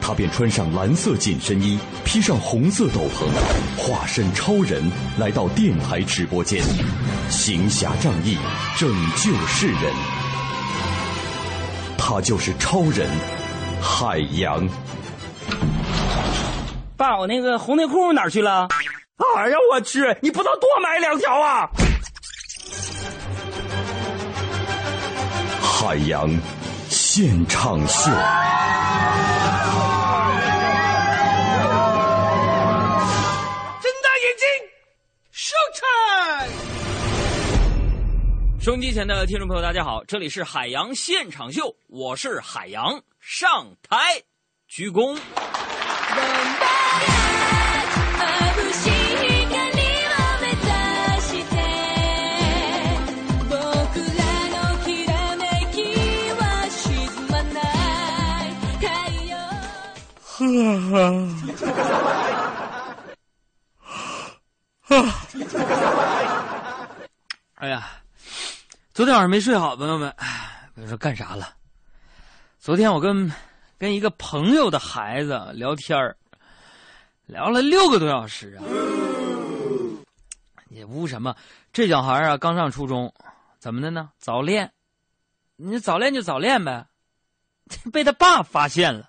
[0.00, 3.28] 他便穿上蓝色紧身衣，披上红色斗篷，
[3.76, 4.82] 化身超人
[5.18, 6.64] 来到电台直播间，
[7.28, 8.36] 行侠仗义，
[8.76, 9.92] 拯救世人。
[11.96, 13.08] 他就是超人
[13.80, 14.68] 海洋。
[16.96, 18.68] 爸，我那个红内裤哪儿去了？
[19.36, 20.00] 哎呀，我去！
[20.22, 21.68] 你不能多买两条啊！
[25.62, 26.28] 海洋
[26.88, 28.10] 现场秀。
[38.60, 43.96] 收音机前的听众朋友，大家好，这里是海洋现场秀，我是海洋，上台
[44.68, 45.18] 鞠躬。
[67.54, 67.90] 哎呀，
[69.00, 70.14] 昨天晚上没睡好，朋友们，
[70.74, 71.54] 我说干啥了？
[72.58, 73.32] 昨天我跟
[73.78, 76.14] 跟一个朋友的孩子聊天
[77.24, 78.62] 聊了六个多小时啊！
[80.68, 81.34] 也污什么？
[81.72, 83.10] 这小孩啊，刚上初中，
[83.58, 84.10] 怎么的呢？
[84.18, 84.70] 早恋，
[85.56, 86.86] 你早恋就早恋呗，
[87.90, 89.08] 被他爸发现了。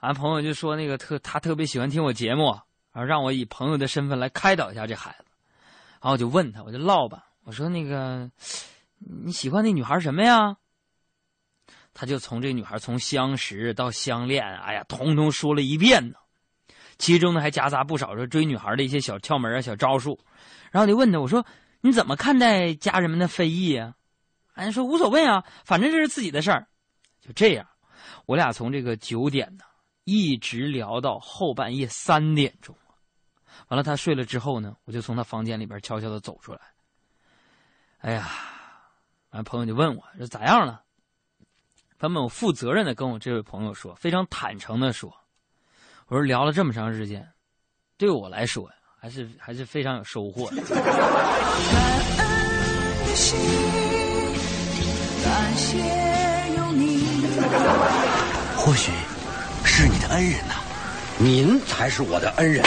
[0.00, 2.50] 俺朋友就说那个特他特别喜欢听我节目，
[2.92, 5.24] 然后让我以朋友的身份来开导一下这孩子。
[5.92, 8.30] 然后我就问他，我就唠吧，我说那个
[9.24, 10.56] 你喜欢那女孩什么呀？
[11.92, 16.16] 他就从这女孩从相识到相恋，哎呀，通通说了一遍呢。
[16.98, 20.18] 其中呢还夹杂不少说追女孩的一些小窍门啊、小招数。
[20.70, 21.44] 然后就问他，我说
[21.80, 23.94] 你怎么看待家人们的非议啊？
[24.54, 26.66] 俺说无所谓啊，反正这是自己的事儿。
[27.20, 27.66] 就这样，
[28.26, 29.64] 我俩从这个九点呢。
[30.06, 32.76] 一直聊到后半夜三点钟，
[33.68, 36.60] 完了他睡了之后呢，我就从他房间里边悄悄的走出来。
[38.00, 38.28] 哎呀，
[39.34, 40.80] 完朋友就问我说咋样了？
[41.98, 45.12] 他们我负责任的跟我这位朋友说，非常坦诚的说，
[46.06, 47.28] 我说聊了这么长时间，
[47.98, 50.62] 对我来说呀，还是还是非常有收获的。
[58.56, 58.92] 或许。
[59.66, 60.56] 是你的恩人呐，
[61.18, 62.62] 您才是我的恩人。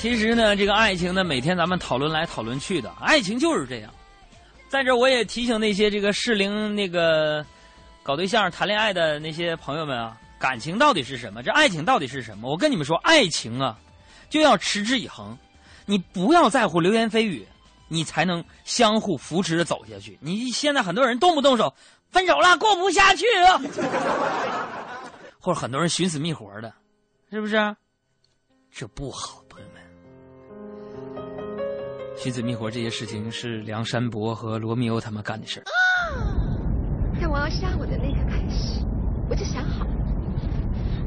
[0.00, 3.92] 其实呢，这个爱情呢，每天咱们讨论来讨论去的，爱情就是这样。
[4.66, 7.44] 在这，我也提醒那些这个适龄那个
[8.02, 11.42] 搞对象、谈恋爱的那些朋友们啊，感情到底是什么？
[11.42, 12.50] 这爱情到底是什么？
[12.50, 13.78] 我跟你们说，爱情啊，
[14.30, 15.36] 就要持之以恒，
[15.84, 17.46] 你不要在乎流言蜚语。
[17.92, 20.16] 你才能相互扶持着走下去。
[20.22, 21.74] 你现在很多人动不动手，
[22.08, 23.60] 分手了过不下去了，
[25.40, 26.72] 或者很多人寻死觅活的，
[27.32, 27.76] 是不是？
[28.70, 29.42] 这不好，
[32.22, 35.64] 寻死觅活这些事情是梁山伯和罗密欧他们干的事儿。
[37.18, 38.84] 在我要杀我的那刻开始，
[39.30, 39.86] 我就想好，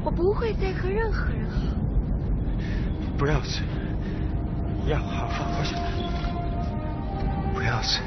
[0.04, 1.60] 我不会再和任何人好。
[3.16, 3.60] 不要死，
[4.88, 5.92] 要好好活下来。
[7.54, 8.00] 不要死，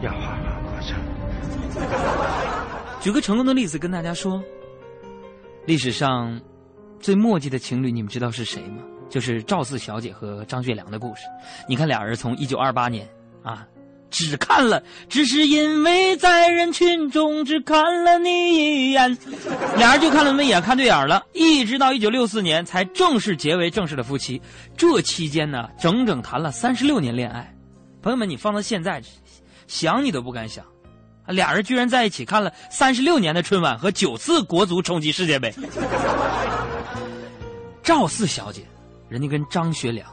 [0.00, 0.94] 要好好活着。
[3.02, 4.42] 举个成功的例子跟大家说，
[5.66, 6.40] 历史上
[7.00, 8.82] 最墨迹的情侣，你们知道是谁吗？
[9.12, 11.20] 就是赵四小姐和张学良的故事。
[11.68, 13.06] 你看，俩人从一九二八年
[13.42, 13.66] 啊，
[14.10, 18.30] 只看了，只是因为在人群中只看了你
[18.88, 19.18] 一眼，
[19.76, 24.40] 俩人就看了那么一眼，看对眼了，一直到一九六四年才正式结为正式的夫妻。
[24.78, 27.54] 这期间呢，整整谈了三十六年恋爱。
[28.00, 29.02] 朋友们，你放到现在，
[29.66, 30.64] 想你都不敢想，
[31.26, 35.52] 俩人居然在一起看了三十六年的春晚和九次国足冲击世界杯。
[37.82, 38.62] 赵四小姐，
[39.12, 40.10] 人家跟张学良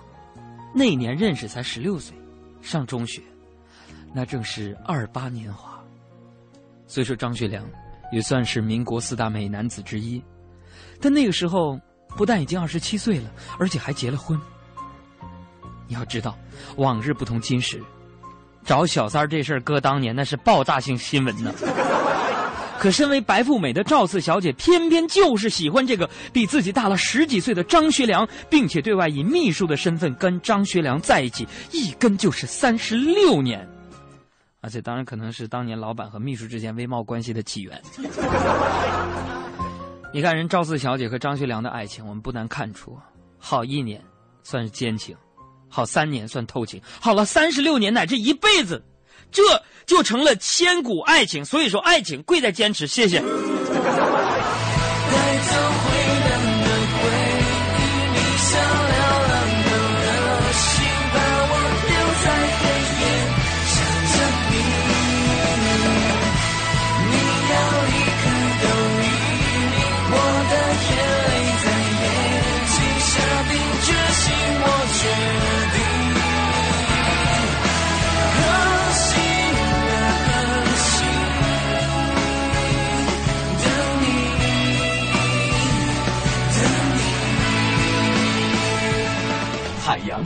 [0.76, 2.14] 那年认识才十六岁，
[2.62, 3.22] 上中学，
[4.14, 5.82] 那正是二八年华。
[6.86, 7.64] 虽说张学良
[8.12, 10.22] 也算是民国四大美男子之一，
[11.00, 11.80] 但那个时候
[12.10, 14.38] 不但已经二十七岁了，而且还结了婚。
[15.88, 16.38] 你要知道，
[16.76, 17.82] 往日不同今时，
[18.66, 21.54] 找小三儿这事儿，搁当年那是爆炸性新闻呢。
[22.80, 33.68] 可身为白富美的赵四小姐，偏偏就是喜欢这个比自己大了十几岁的张学良，并且对外以秘书的身份跟张学良在一起，一跟就是三十六年。
[34.62, 37.82] 而且当然可能是当年老板和秘书之间微妙关系的起源。
[40.14, 42.98] 你看人赵四小姐和张学良的爱情，我们不难看出，
[43.38, 44.02] 好一年
[44.42, 45.16] 算是奸情，
[45.70, 48.82] 好三年算偷情，好了三十六年乃至一辈子。
[49.32, 49.42] 这
[49.86, 52.88] 就成了千古爱情，所以说爱情贵在坚持。
[52.88, 53.24] 谢谢。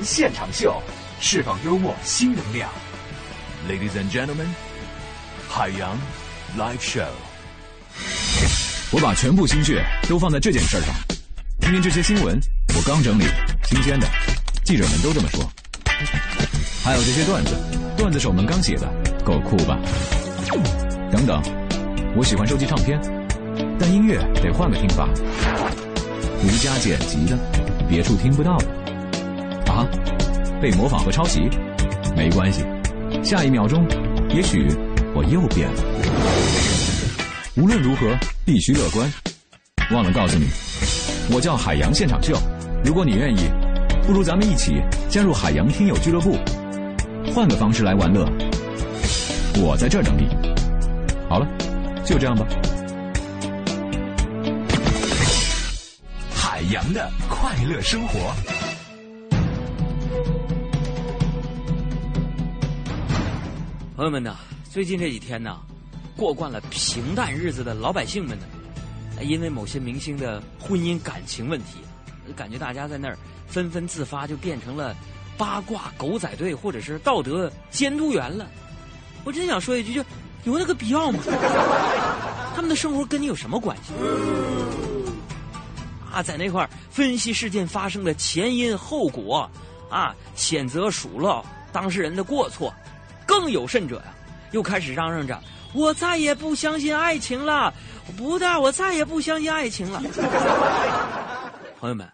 [0.03, 0.81] 现场秀，
[1.19, 2.69] 释放幽默新能量。
[3.69, 4.47] Ladies and gentlemen，
[5.49, 5.97] 海洋
[6.57, 7.05] live show。
[8.91, 10.93] 我把全部心血都放在这件事上。
[11.61, 12.37] 今天这些新闻
[12.75, 13.23] 我刚整理，
[13.63, 14.07] 新鲜的，
[14.65, 15.49] 记者们都这么说。
[16.83, 17.55] 还有这些段子，
[17.95, 18.91] 段子手们刚写的，
[19.23, 19.79] 够酷吧？
[21.11, 21.41] 等等，
[22.17, 22.99] 我喜欢收集唱片，
[23.79, 25.07] 但音乐得换个听法，
[26.41, 27.37] 独家剪辑的，
[27.87, 28.82] 别处听不到的。
[29.73, 29.87] 啊，
[30.61, 31.49] 被模仿和抄袭
[32.15, 32.63] 没关系，
[33.23, 33.87] 下一秒钟，
[34.29, 34.67] 也许
[35.15, 35.81] 我又变了。
[37.55, 38.15] 无论如何，
[38.45, 39.11] 必须乐观。
[39.91, 40.45] 忘了告诉你，
[41.33, 42.37] 我叫海洋现场秀。
[42.85, 43.49] 如果你愿意，
[44.05, 44.79] 不如咱们一起
[45.09, 46.37] 加入海洋听友俱乐部，
[47.33, 48.27] 换个方式来玩乐。
[49.57, 50.27] 我在这等你。
[51.27, 51.47] 好了，
[52.05, 52.45] 就这样吧。
[56.31, 58.52] 海洋的快乐生活。
[64.03, 64.35] 朋友们呢，
[64.69, 65.61] 最近这几天呢，
[66.17, 68.45] 过惯了平淡日子的老百姓们呢，
[69.21, 71.77] 因为某些明星的婚姻感情问题，
[72.35, 73.17] 感觉大家在那儿
[73.47, 74.93] 纷纷自发，就变成了
[75.37, 78.45] 八卦狗仔队或者是道德监督员了。
[79.23, 80.03] 我真想说一句，就
[80.43, 81.23] 有那个必要吗？
[82.53, 83.93] 他们的生活跟你有什么关系？
[86.11, 89.49] 啊，在那块儿分析事件发生的前因后果，
[89.89, 91.41] 啊，谴责数落
[91.71, 92.73] 当事人的过错。
[93.25, 94.13] 更有甚者呀，
[94.51, 95.41] 又开始嚷嚷着
[95.73, 97.73] ：“我再也不相信爱情了，
[98.17, 100.01] 不的，我再也不相信爱情了。
[101.79, 102.09] ”朋友们，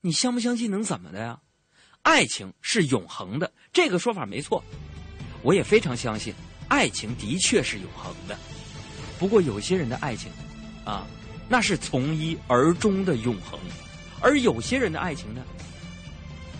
[0.00, 1.38] 你相不相信能怎么的呀？
[2.02, 4.62] 爱情是永恒的，这个说法没错，
[5.42, 6.32] 我也非常相信，
[6.68, 8.36] 爱情的确是永恒的。
[9.18, 10.30] 不过有些人的爱情，
[10.84, 11.06] 啊，
[11.48, 13.58] 那是从一而终的永恒，
[14.20, 15.42] 而有些人的爱情呢，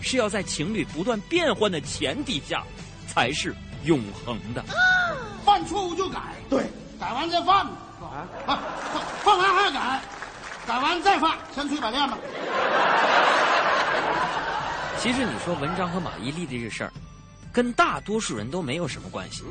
[0.01, 2.63] 是要在情侣不断变换的前提下。
[3.09, 3.53] 才是
[3.83, 4.63] 永恒的。
[5.43, 6.63] 犯错误就改，对，
[6.99, 7.71] 改完再犯嘛，
[8.45, 8.59] 啊，
[9.23, 10.01] 犯完还要改，
[10.67, 12.17] 改完再犯，千锤百炼嘛。
[14.99, 16.93] 其实你说文章和马伊琍的这事儿，
[17.51, 19.43] 跟大多数人都没有什么关系。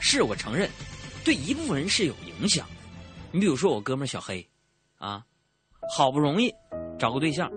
[0.00, 0.70] 是我承认，
[1.24, 2.66] 对一部分人是有影响。
[3.32, 4.46] 你比如说我哥们小黑，
[4.98, 5.24] 啊，
[5.96, 6.54] 好不容易
[7.00, 7.50] 找个对象，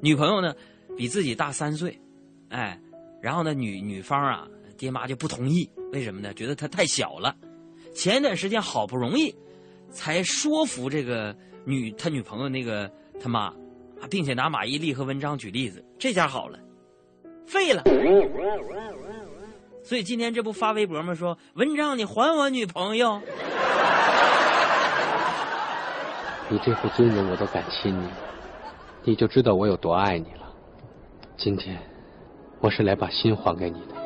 [0.00, 0.54] 女朋友呢
[0.96, 2.00] 比自己大三岁，
[2.48, 2.80] 哎。
[3.24, 6.34] 然后呢，女女方啊，爹妈就不同意，为什么呢？
[6.34, 7.34] 觉得他太小了。
[7.94, 9.34] 前一段时间好不容易，
[9.90, 13.50] 才说服这个女他女朋友那个他妈，
[14.10, 16.58] 并且拿马伊琍和文章举例子，这下好了，
[17.46, 17.82] 废了。
[19.82, 21.14] 所以今天这不发微博吗？
[21.14, 23.22] 说文章，你还我女朋友。
[26.50, 28.06] 你这副尊容我都敢亲你，
[29.02, 30.52] 你就知道我有多爱你了。
[31.38, 31.93] 今天。
[32.64, 34.03] 我是来把心还给你的。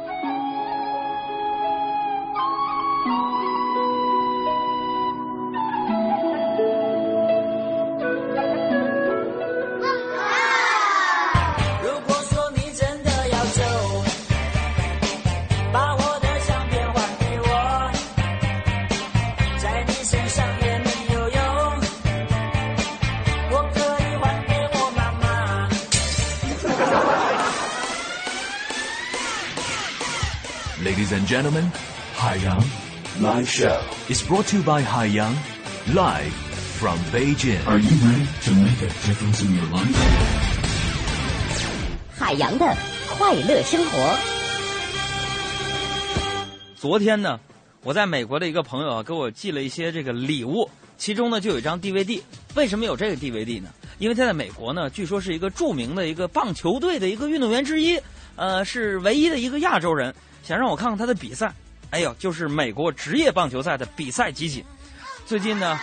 [30.85, 31.73] Ladies and gentlemen,
[32.14, 32.62] Haiyang
[33.20, 35.35] Live Show is brought to you by Haiyang
[35.92, 36.32] live
[36.78, 37.66] from Beijing.
[37.66, 39.92] Are you ready to make a difference in your life?
[42.16, 42.76] 海洋的
[43.08, 44.18] 快乐生活。
[46.76, 47.40] 昨天呢，
[47.82, 52.23] 我在美国的一个朋友啊，给我寄了一些这个礼物，其中呢就有一张 DVD。
[52.54, 53.68] 为什么有这个 DVD 呢？
[53.99, 58.00] 因为他在美国呢，据说是一个著名的一个棒球队的一个运动员之一，
[58.37, 60.14] 呃，是唯一的一个亚洲人，
[60.49, 61.52] 想让我看看他的比赛。
[61.90, 64.64] 哎呦，就是美国职业棒球赛的比赛集锦。
[65.26, 65.78] 最近呢，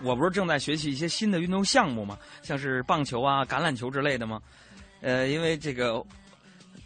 [0.00, 2.16] 我不是正在学习一些新的运动项目吗？
[2.40, 4.40] 像是棒球啊、橄榄球之类的吗？
[5.00, 6.00] 呃，因为这个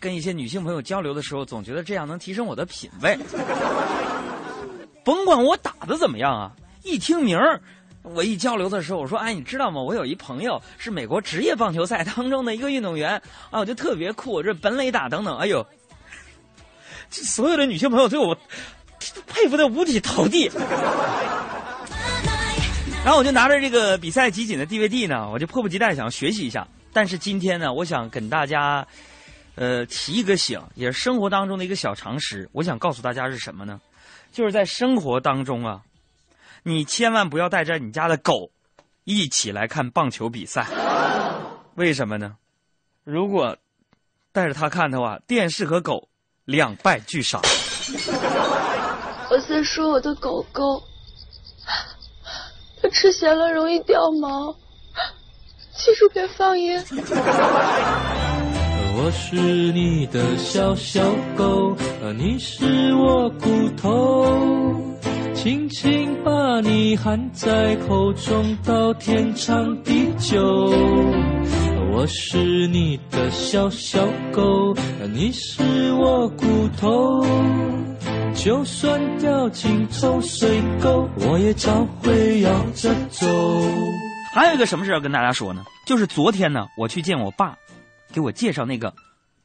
[0.01, 3.19] 跟一些女性朋友交流的时候，总觉得这样能提升我的品味。
[5.05, 6.51] 甭管我打的怎么样啊，
[6.85, 7.61] 一听名儿，
[8.01, 9.83] 我一交流的时候，我说：“哎，你知道吗？
[9.83, 13.21] 我有一朋友是美国职业棒球赛当中的一个运动员
[13.51, 15.65] 啊，我就特别酷，这本垒打等等。”哎呦，
[17.11, 18.37] 所有的女性朋友对我
[19.27, 20.51] 佩服的五体投地。
[23.05, 26.67] 然后我就拿着这个比赛集锦的 DVD 呢，我就迫不及待想要学习一下。
[26.93, 28.87] 但是今天呢，我想跟大家，
[29.55, 32.49] 呃，提一个醒，也是生活当中的一个小常识。
[32.53, 33.81] 我想告诉大家是什么呢？
[34.33, 35.83] 就是在生活当中啊，
[36.65, 38.51] 你千万不要带着你家的狗
[39.05, 40.67] 一起来看棒球比赛。
[41.77, 42.37] 为什么呢？
[43.05, 43.57] 如果
[44.33, 46.09] 带着它看的话，电视和狗
[46.47, 47.38] 两败俱伤。
[49.29, 50.83] 我在说我的狗狗。
[52.81, 54.55] 它吃咸了容易掉毛，
[55.76, 56.83] 记住别放盐。
[58.99, 61.03] 我是你的小小
[61.37, 61.76] 狗，
[62.17, 64.25] 你是我骨头，
[65.35, 70.41] 轻轻把你含在口中，到天长地久。
[71.93, 74.75] 我是你的小小狗，
[75.12, 77.25] 你是我骨头。
[78.35, 83.26] 就算掉进臭水沟，我也照会摇着走。
[84.35, 85.64] 还有一个什么事要跟大家说呢？
[85.87, 87.57] 就是昨天呢，我去见我爸，
[88.12, 88.93] 给我介绍那个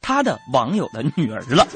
[0.00, 1.66] 他的网友的女儿了。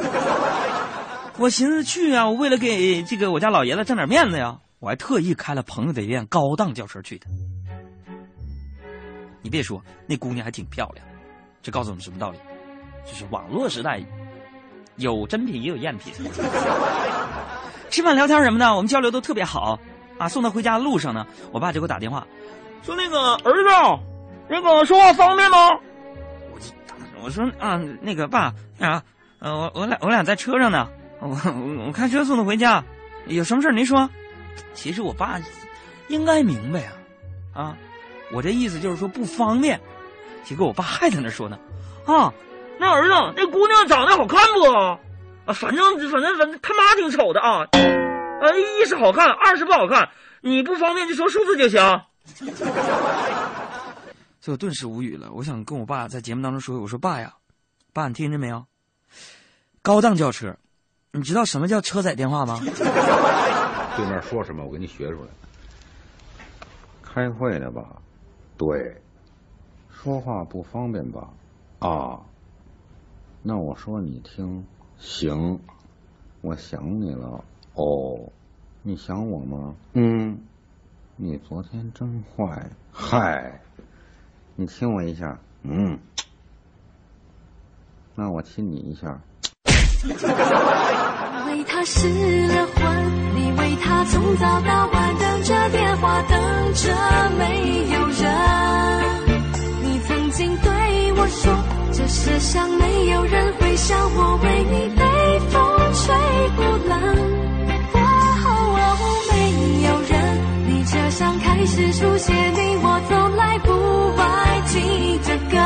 [1.39, 7.27] 我寻思去啊，我为了给这个我家老爷子挣点面子呀，我还特意开了朋友的一辆高档轿车去的。
[9.47, 11.07] 你别说，那姑娘还挺漂亮。
[11.63, 12.39] 这告诉我们什么道理？
[13.09, 14.03] 就是网络时代。
[14.97, 16.13] 有真品也有赝品。
[17.89, 19.79] 吃饭聊天什么的，我们交流都特别好
[20.19, 20.29] 啊。
[20.29, 22.27] 送她回家的路上呢，我爸就给我打电话，
[22.83, 24.03] 说那个儿子，
[24.49, 25.57] 那个说话方便吗？
[26.51, 26.59] 我
[27.23, 29.01] 我说啊，那个爸啊，
[29.39, 30.89] 呃，我我俩我俩在车上呢，
[31.21, 31.29] 我
[31.87, 32.83] 我开车送她回家，
[33.29, 34.11] 有什么事您说。
[34.75, 35.39] 其实我爸
[36.09, 36.83] 应该明白
[37.53, 37.77] 啊，啊，
[38.33, 39.81] 我这意思就是说不方便。
[40.45, 41.59] 结果我爸还在那说呢，
[42.07, 42.33] 啊。
[42.79, 44.71] 那儿子，那姑娘长得好看不？
[44.71, 47.67] 啊，反正反正反正他妈挺丑的啊。
[47.73, 50.11] 呃，一是好看，二是不好看。
[50.43, 51.81] 你不方便就说数字就行。
[54.43, 55.31] 所以我顿时无语了。
[55.33, 57.33] 我想跟我爸在节目当中说：“我说爸呀，
[57.95, 58.63] 爸，你听见没有？
[59.81, 60.55] 高档轿车，
[61.13, 62.61] 你知道什么叫车载电话吗？”
[63.97, 65.29] 对面说什么，我给你学出来。
[67.03, 67.83] 开会呢吧？
[68.57, 69.01] 对。
[69.91, 71.29] 说话不方便吧？
[71.79, 72.21] 啊。
[73.43, 74.65] 那我说你听，
[74.99, 75.61] 行，
[76.43, 77.45] 我想你了。
[77.75, 78.19] 哦，
[78.83, 79.75] 你想我吗？
[79.93, 80.39] 嗯，
[81.17, 82.71] 你昨天真坏。
[82.93, 83.61] 嗨，
[84.57, 85.39] 你亲我一下。
[85.63, 85.99] 嗯，
[88.15, 89.21] 那我亲你一下。
[91.57, 92.85] 为他失了魂，
[93.35, 96.39] 你为他从早到晚等着电话，等
[96.75, 96.95] 着
[97.39, 98.29] 没有人。
[99.83, 100.71] 你曾经对
[101.17, 101.57] 我说。
[101.93, 105.03] 这世上没有人会像我为你被
[105.49, 105.55] 风
[105.95, 106.15] 吹
[106.57, 106.93] 不冷。
[107.95, 107.99] 哦，
[109.33, 109.35] 没
[109.87, 110.15] 有人，
[110.69, 113.73] 你车上开始出现你我从来不
[114.21, 115.57] 爱记的歌。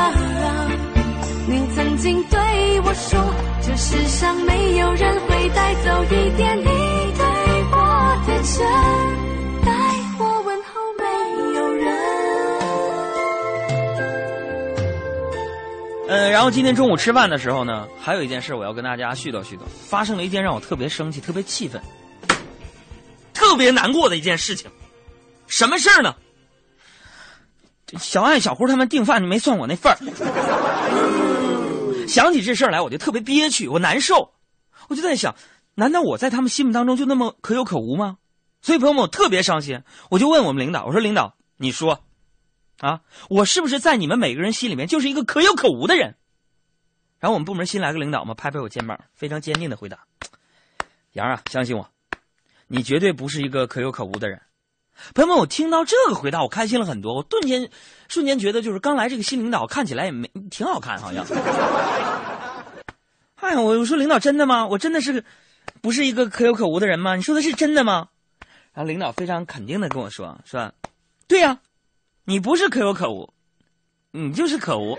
[1.51, 3.19] 你曾经对我说，
[3.61, 7.25] 这世上没有人会带走一点你对
[7.73, 8.65] 我的真。
[16.09, 19.63] 呃，然后今天中午吃饭的时候呢，还有一件事我要跟大家絮叨絮叨。
[19.89, 21.83] 发生了一件让我特别生气、特别气愤、
[23.35, 24.71] 特别难过的一件事情。
[25.49, 26.15] 什么事儿呢？
[27.99, 29.99] 小爱、小胡他们订饭没算我那份儿。
[32.11, 34.35] 想起这事儿来，我就特别憋屈，我难受。
[34.89, 35.35] 我就在想，
[35.77, 38.19] 难道我在他们心目当中就那么可有可无吗？
[38.61, 39.83] 所以朋友们，我特别伤心。
[40.11, 42.05] 我就问我们领导，我说：“领导，你说。”
[42.81, 46.17] 啊，我是不是在你们每个人心里面就是一个可有可无的人？
[47.19, 50.05] 然后我们部门新来个领导嘛，拍拍我肩膀，非常坚定的回答
[51.13, 51.89] ：“杨啊，相信我，
[52.67, 54.41] 你绝对不是一个可有可无的人。”
[55.15, 57.15] 朋友们，我听到这个回答，我开心了很多。
[57.15, 57.71] 我瞬间
[58.09, 61.25] 瞬间觉得，就是刚来这个新领导看起来也没挺好看，好像。
[63.37, 64.67] 哎呀，我我说领导真的吗？
[64.67, 65.25] 我真的是
[65.81, 67.17] 不是一个可有可无的人吗？
[67.17, 68.09] 你说的是真的吗？
[68.73, 70.73] 然后领导非常肯定的跟我说，说，
[71.27, 71.59] 对呀、
[72.25, 73.33] 你不是可有可无，
[74.13, 74.99] 你就是可无。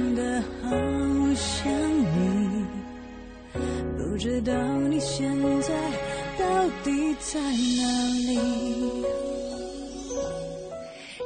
[4.21, 4.53] 知道
[4.87, 5.27] 你现
[5.63, 5.73] 在
[6.37, 8.39] 到底在哪里。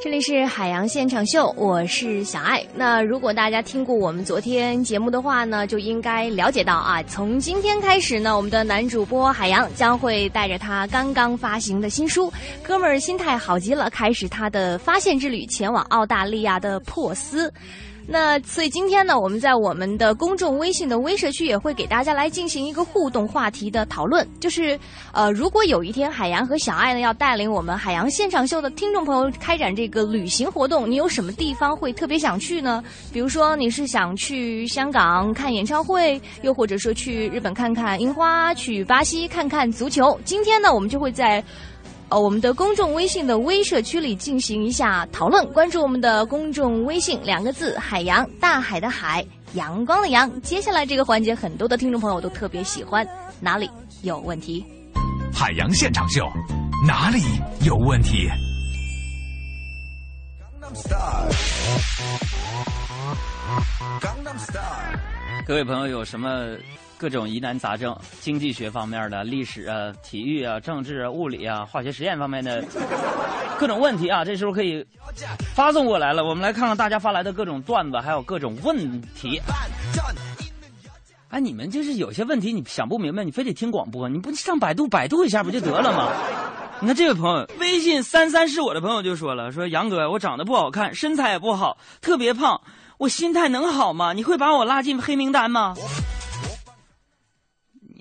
[0.01, 2.63] 这里是海洋现场秀，我是小爱。
[2.73, 12.31] 那如果大家听过我们昨天节目的话呢，就应该了解到啊，从今天开始呢，我们的男主播海洋将会带着他刚刚发行的新书
[12.63, 17.51] 《哥们儿心态好极了》，开始他的发现之旅，前往澳大利亚的珀斯。
[18.07, 24.79] 那所以今天呢，我们在我们的公众微信的微社区也会给大家来进行一个互动话题的讨论，就是
[25.11, 32.83] 呃，如果有一天海洋和小爱呢要带领我们海洋现场秀的听众朋友开展这个旅行活动，你有什么地方会特别想去呢？
[33.11, 40.17] 比如说你是想去香港看演唱会，又或者说去日本看看樱花，去巴西看看足球。
[40.23, 41.43] 今天呢，我们就会在。
[42.09, 50.39] 呃，我们的公众微信的微社区里进行一下讨论，关注我们的公众微信两个字“海洋”，大海的海，阳光的阳。
[50.41, 53.07] 接下来这个环节，很多的听众朋友都特别喜欢，
[53.39, 53.67] 哪里
[54.03, 54.63] 有问题？
[55.33, 56.23] 海洋现场秀，
[56.87, 57.23] 哪里
[57.65, 58.29] 有问题？
[65.47, 66.55] 各位朋友有什么
[66.97, 67.95] 各种疑难杂症？
[68.21, 72.63] 经济学方面的、历史啊、体育啊、政治啊、物理啊、化学实验方面的
[73.59, 74.85] 各种问题啊，这时候可以
[75.53, 76.23] 发送过来了。
[76.23, 79.41] 我们来看看大家发来的各种段子，还有各种问题。
[81.29, 86.11] 哎，你们就是有些问题你想不明白，你非得听广播，你不上百度百度一下不就得了吗？
[86.79, 92.61] 你看这位朋友，微信三三是我的朋友就说了，说杨哥，我长得不好看，身材也不好，特别胖，
[92.97, 94.13] 我心态能好吗？
[94.13, 95.73] 你会把我拉进黑名单吗？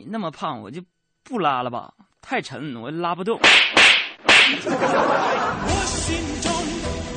[0.04, 0.82] 你那么胖，我就
[1.22, 3.40] 不拉了吧，太沉，我拉不动。
[3.40, 3.48] 我
[5.86, 6.52] 心中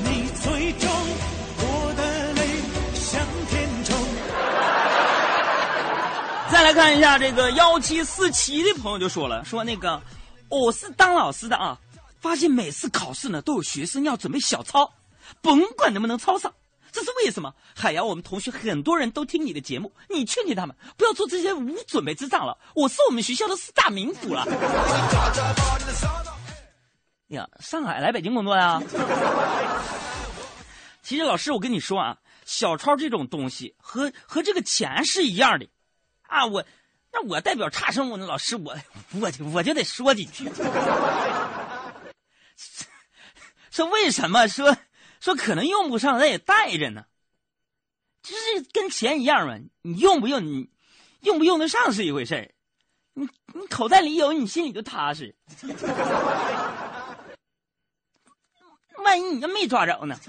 [0.06, 0.90] 你最重，
[1.60, 2.48] 我的泪
[2.94, 3.94] 向天冲。
[6.50, 10.02] 再来看一下这个幺七四七的朋友就说了，说那个
[10.48, 11.78] 我是当老师的啊，
[12.22, 14.90] 发现每次考试呢都有学生要准备小抄，
[15.42, 16.54] 甭管能不能抄上，
[16.98, 17.54] 这是为什么？
[17.76, 22.58] 海洋，我们同学很多人都听你的节目，你劝劝他们不要做这些无准备之仗了。
[22.74, 24.44] 我是我们学校的四大名捕了。
[27.28, 28.82] 呀，上海来北京工作呀？
[31.04, 35.70] 其实老师，我跟你说啊，小抄这种东西和和这个钱是一样的。
[36.24, 36.66] 啊，我
[37.14, 38.76] 那我代表差生，我那老师我
[39.22, 40.50] 我就我就得说几句，
[43.70, 44.76] 说为什么说
[45.20, 47.06] 说可能用不上，咱也带着呢，
[48.22, 50.70] 就是跟钱一样嘛，你用不用你
[51.22, 52.52] 用不用得上是一回事儿，
[53.14, 55.36] 你你口袋里有，你心里就踏实。
[59.04, 60.20] 万一你没抓着呢？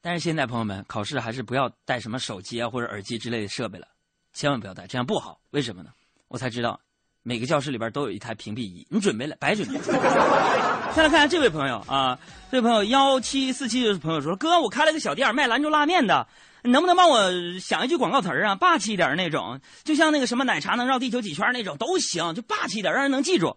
[0.00, 3.88] 但是现在朋友们，考试还是不要带什么手机啊或者耳机之类的设备了，
[4.32, 5.40] 千万不要带，这样不好。
[5.50, 5.92] 为什么呢？
[6.28, 6.80] 我才知道，
[7.22, 9.78] 每个教室里边都有一台屏蔽仪，你准备了白准备。
[10.94, 12.18] 再来看看这位朋友啊，
[12.50, 16.26] 这位朋友幺七四七的朋友说：“哥，我开了个小店，卖兰州拉面的，
[16.62, 18.54] 你能不能帮我想一句广告词啊？
[18.54, 23.56] 霸气一点那种，就像那个什么奶茶能绕地球几圈那种都行，就霸气一点，让人能记住。”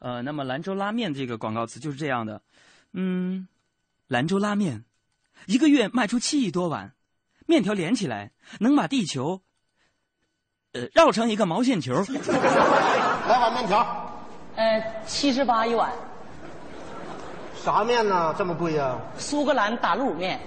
[0.00, 2.42] 呃，那么兰州拉面这个广告词就是这样的，
[2.92, 3.46] 嗯，
[4.08, 4.84] 兰州拉面。
[5.46, 6.94] 一个月卖出七亿多碗，
[7.46, 9.42] 面条连起来能把地球，
[10.72, 11.92] 呃，绕成一个毛线球。
[13.28, 13.86] 来碗面条，
[14.56, 15.90] 呃，七十八一碗。
[17.62, 18.34] 啥面呢？
[18.38, 20.40] 这么贵呀、苏格兰打卤面，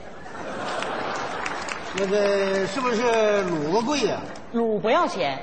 [1.95, 3.03] 那个是不是
[3.43, 4.17] 卤子贵呀、
[4.53, 5.39] 卤不要钱。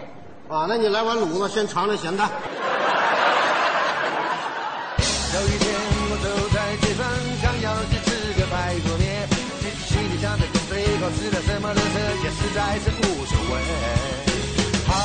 [0.49, 2.29] 啊，那你来碗卤子，先尝尝咸淡。
[4.99, 5.73] 有一天
[6.11, 7.07] 我走在街上，
[7.41, 9.29] 想要去吃个排骨面，
[9.61, 14.22] 其实心里想着减肥后吃了什么垃圾也实在是无所谓。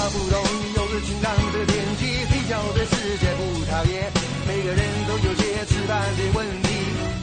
[0.09, 4.11] 不容易有了晴朗的天气，比较的世界不讨厌，
[4.47, 6.69] 每个人都有些吃饭的问题，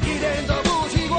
[0.03, 1.18] 一点都不奇怪。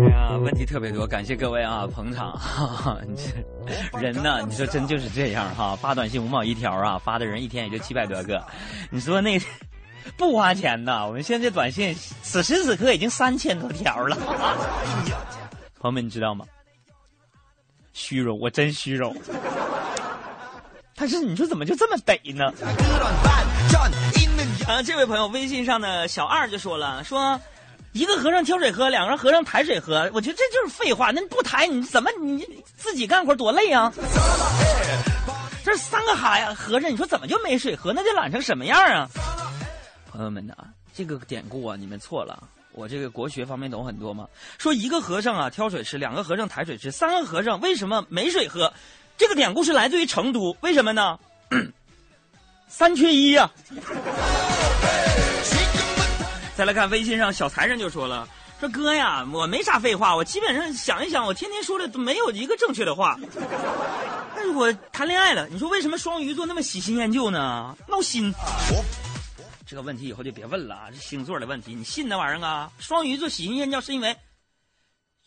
[0.00, 2.32] 哎呀，问题特别多，感谢各位啊捧场。
[2.32, 8.44] 哈哈，你这人呢， 你说真就是这样哈，发短信五毛一条啊，发的人一天也就七百多个。
[8.90, 9.40] 你说那
[10.16, 14.16] 不花钱的，我们现在短信此时此刻已经三千多条了。
[15.80, 16.44] 朋友们，你知道吗？
[17.98, 19.14] 虚荣，我真虚荣。
[20.94, 22.52] 但是你说怎么就这么得呢？
[24.68, 27.40] 啊，这位朋友微信上的小二就说了，说
[27.92, 31.10] 一个和尚挑水喝，两个人和尚抬水喝，我觉得这就是废话。
[31.10, 33.92] 那不抬你怎么你自己干活多累啊？
[35.64, 37.92] 这三个哈呀和尚，你说怎么就没水喝？
[37.92, 39.08] 那得懒成什么样啊？
[40.10, 40.54] 朋友们呐，
[40.94, 42.42] 这个典故啊，你们错了。
[42.78, 44.28] 我这个国学方面懂很多嘛。
[44.56, 48.72] 说一个和尚啊挑水吃，两个和尚抬水吃，三个和尚为什么没水喝？
[49.16, 51.18] 这个典故是来自于成都，为什么呢？
[52.70, 53.50] 三缺一呀、
[56.54, 58.28] 再来看微信上小财神就说了，
[58.60, 63.18] 说哥呀，我没啥废话，我基本上想一想，我天天说的都没有一个正确的话。
[64.36, 67.76] 但是我谈恋爱了，你说为什么双鱼座那么喜新厌旧呢？
[67.88, 68.32] 闹心。
[69.68, 72.72] 这个问题以后就别问了啊，这星座的问题，你信那玩意儿啊？
[72.78, 74.16] 双鱼座喜新厌旧是因为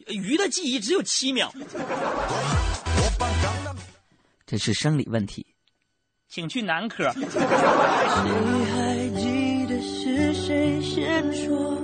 [0.07, 1.53] 鱼的记忆只有七秒，
[4.47, 5.45] 这是生理问题，
[6.27, 7.13] 请去男科。
[7.13, 11.77] 谁还记得是谁先说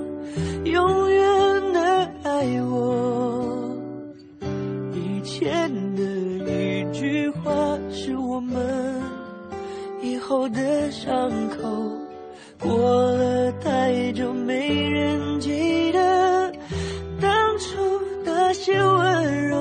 [0.64, 3.72] 永远的爱我？
[4.92, 9.00] 以前的一句话是我们
[10.02, 11.97] 以后的伤口。
[12.58, 12.70] 过
[13.12, 16.52] 了太久，没人记得
[17.20, 17.76] 当初
[18.24, 19.56] 那些温柔。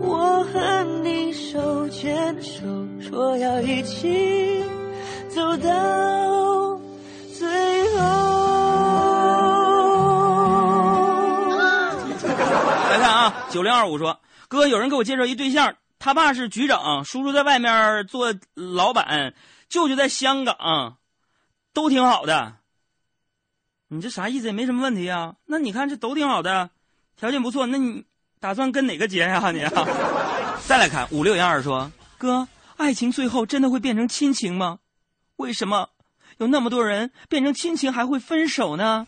[0.00, 2.62] 我和你手牵手，
[3.00, 4.62] 说要一起
[5.28, 6.78] 走到
[7.36, 7.48] 最
[7.96, 7.98] 后。
[12.90, 19.34] 来看啊，九零二五说，哥，有人给我介绍一对象，他爸是局长，叔叔在外面做老板，
[19.68, 20.96] 舅舅在香港。
[21.74, 22.54] 都挺好的，
[23.88, 24.46] 你这啥意思？
[24.46, 25.34] 也没什么问题啊。
[25.44, 26.70] 那你看这都挺好的，
[27.16, 27.66] 条件不错。
[27.66, 28.04] 那你
[28.40, 29.50] 打算跟哪个结呀？
[29.50, 29.70] 你、啊？
[30.66, 34.78] 再来看五六幺二说，哥，爱情最后真的会变成亲情吗？
[35.36, 35.90] 为什么
[36.38, 39.06] 有那么多人变成亲情还会分手呢？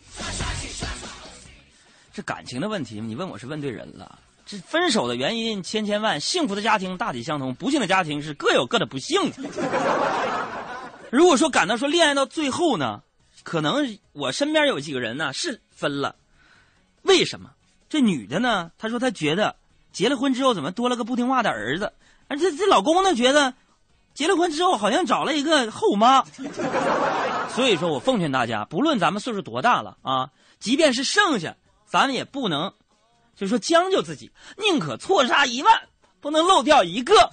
[2.12, 4.18] 这感情的问题，你问我是问对人了。
[4.44, 9.32] 这分手的原因千千万，幸福的家庭大体相同，不幸的家庭是各有各的不幸。
[11.10, 13.02] 如果说感到说恋爱到最后呢，
[13.42, 16.16] 可能我身边有几个人呢是分了，
[17.02, 17.50] 为什么？
[17.88, 19.56] 这女的呢，她说她觉得
[19.92, 21.92] 结了婚之后怎么多了个不听话的儿子，
[22.28, 23.54] 而这这老公呢觉得
[24.14, 26.24] 结了婚之后好像找了一个后妈。
[27.54, 31.54] 所以说我奉劝大家，不论咱们岁数多大了啊，即便是剩下，
[31.86, 32.72] 咱们也不能
[33.36, 35.82] 就说将就自己，宁可错杀一万，
[36.20, 37.30] 不能漏掉一个。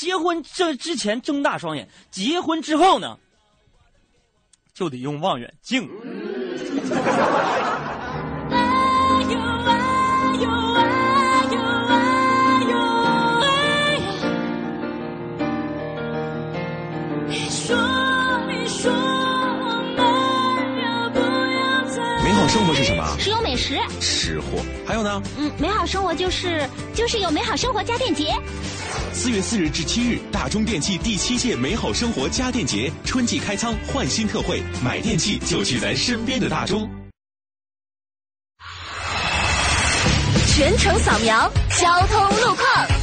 [0.00, 3.18] 结婚这之前睁大双眼，结婚之后呢，
[4.72, 5.86] 就得用望远镜。
[17.50, 17.99] 说
[22.50, 23.16] 生活是什么？
[23.16, 24.46] 是有美食，吃货。
[24.84, 25.22] 还有呢？
[25.38, 28.34] 嗯，美好生活就是就是有美好生活家电节。
[29.12, 36.90] 四月四日至七日，大中电器第七届美好生活家电节春季开仓换新特惠，买电器就去咱身边的大中。
[40.48, 42.99] 全程扫描交通路况。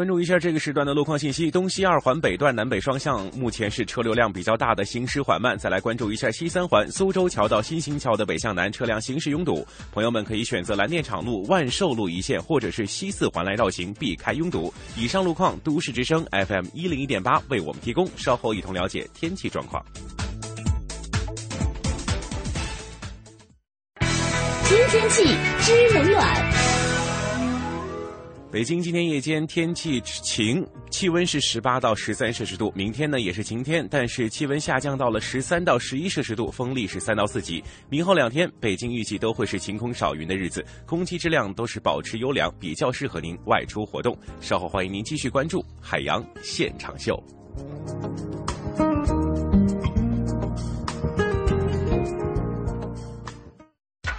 [0.00, 5.58] 关注一下这个时段的路况信息：东西二环北段南北双向目前是车流量比较大的，行驶缓慢。
[5.58, 14.72] 再来关注一下西三环苏州桥到新兴桥的北向南车辆行驶拥堵，朋友们可以选择蓝靛厂路、万寿路一线，或者是西四环来绕行，避开拥堵。
[14.96, 18.08] 以上路况，都市之声 FM 一零一点八为我们提供。
[18.16, 19.84] 稍后一同了解天气状况。
[23.98, 25.24] 天气
[25.60, 26.69] 知冷暖。
[28.52, 32.72] 北京今天夜间天气晴，气温是十八到十三摄氏度。
[32.74, 37.62] 明天呢也是晴天，但是气温下降到了十三到十一摄氏度，风力是三到四级。
[37.88, 44.18] 明后两天，北京预计都会是晴空少云的日子，空气质量都是保持优良，比较适合您外出活动。
[44.40, 47.22] 稍后欢迎您继续关注海洋现场秀。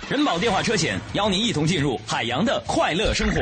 [0.09, 3.41] 人保电话车险邀您一同进入海洋的快乐生活。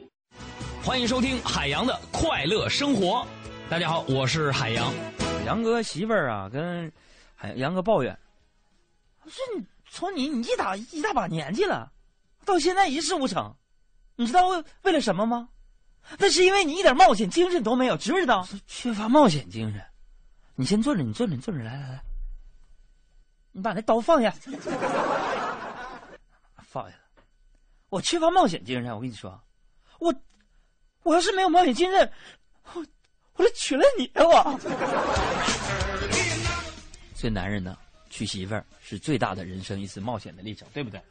[0.83, 3.23] 欢迎收听海洋的快乐生活。
[3.69, 4.91] 大家好，我是海洋。
[5.45, 6.91] 杨哥媳妇儿啊，跟
[7.35, 8.17] 海杨哥抱怨，
[9.27, 11.91] 说你从你你一大一大把年纪了，
[12.45, 13.55] 到现在一事无成，
[14.15, 15.49] 你知道为为了什么吗？
[16.17, 18.47] 那是因为你一点冒险精神都没有，知不知道？
[18.65, 19.79] 缺乏冒险精神。
[20.55, 22.03] 你先坐着，你坐着，你坐着，来来来，
[23.51, 24.33] 你把那刀放下，
[26.57, 27.23] 放下了。
[27.89, 29.39] 我缺乏冒险精神，我跟你说，
[29.99, 30.11] 我
[31.03, 32.11] 我要是没有冒险精神，
[32.73, 32.85] 我
[33.35, 34.23] 我就娶了你啊！
[34.23, 34.59] 我。
[37.15, 37.75] 所以男人呢，
[38.09, 41.01] 娶媳妇儿是最大的人生一次冒险的历程，对不对？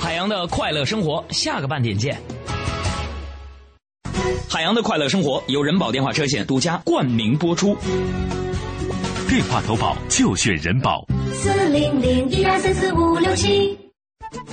[0.00, 2.20] 海洋的快乐生活，下个半点见。
[4.52, 7.74] 海洋的快乐生活由人保电话车险独家冠名播出。
[9.26, 11.06] 电话投保就选人保。
[11.32, 13.78] 四零零一二三四五六七。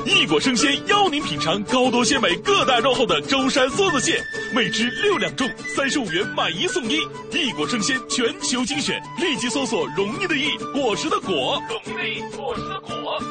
[0.05, 4.23] 异果生鲜邀您品尝高多鲜美、个大肉厚的舟山梭子蟹，
[4.55, 6.95] 每只六两重，三十五元买一送一。
[7.33, 13.21] 异果生鲜全球精选，立即搜索“容易的易，果实的果”，容易的易，果实的果。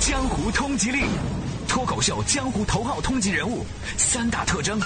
[0.00, 1.02] 江湖通缉令，
[1.68, 3.64] 脱口秀江湖头号通缉人物，
[3.98, 4.80] 三大特征：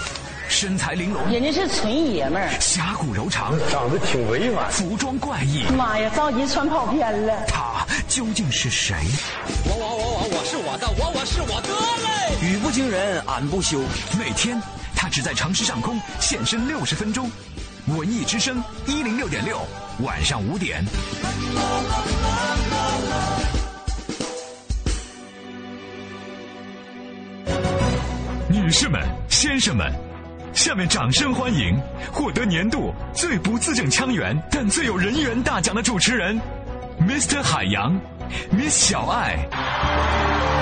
[0.48, 5.62] 身材玲珑，人家是纯爷们儿，侠骨柔肠，长得挺委婉，服装怪异。
[5.76, 7.46] 妈呀，着急穿跑偏了。
[7.46, 8.96] 他究竟是谁？
[9.64, 12.46] 我我我我我是我的，我我是我的嘞！
[12.46, 13.80] 语不惊人俺不休。
[14.18, 14.60] 每天
[14.94, 17.30] 他只在城市上空现身六十分钟。
[17.86, 19.58] 文艺之声一零六点六，
[20.00, 20.84] 晚上五点。
[28.62, 29.92] 女士们、先生们，
[30.54, 31.76] 下面掌声欢迎
[32.12, 36.40] 获得年度最不字正腔圆但最有人缘大奖的主持人
[37.00, 37.42] ，Mr.
[37.42, 37.92] 海洋
[38.52, 40.61] ，Miss 小爱。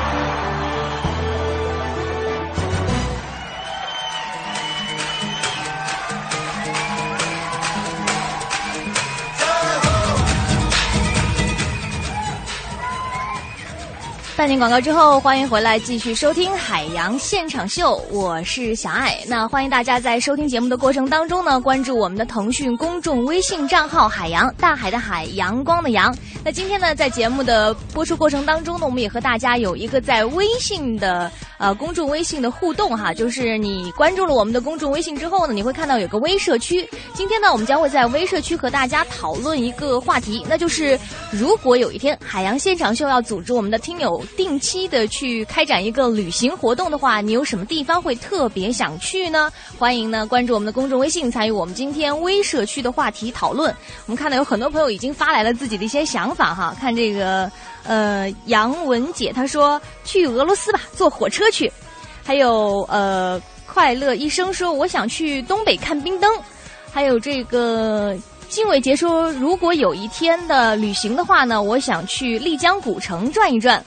[14.40, 19.20] 半年广告之后，欢迎回来继续收听《海洋现场秀》，我是小爱。
[19.28, 26.16] 那欢迎大家在收听节目的过程当中呢，关注我们的腾讯公众微信账号“海洋大海的海阳光的阳”。
[26.42, 36.88] 那今天呢，在节目的播出过程当中呢，我们也和大家有一个在微信的呃公众微信的互动哈，就是你关注了我们的公众微信之后呢，你会看到有个微社区。
[37.12, 40.98] 今天呢，我们将会在微社区和大家讨论一个话题，那就是
[41.30, 44.24] 如果有一天海洋现场秀要组织我们的听友。
[44.36, 49.52] 定期的去开展一个旅行活动的话，你有什么地方会特别想去呢？
[49.78, 53.70] 欢迎呢关注我们的公众微信，参与我们今天微社区的话题讨论。
[54.06, 56.74] 我们看到有很多朋友已经发来了自己的一些想法哈。
[56.80, 57.50] 看这个，
[57.84, 61.70] 呃，杨文姐她说去俄罗斯吧，坐火车去。
[62.24, 66.32] 还有呃，快乐医生说我想去东北看冰灯。
[66.92, 68.16] 还有这个
[68.48, 73.82] 金伟杰说，如果有一天的旅行的话呢，我想去丽江古城转一转。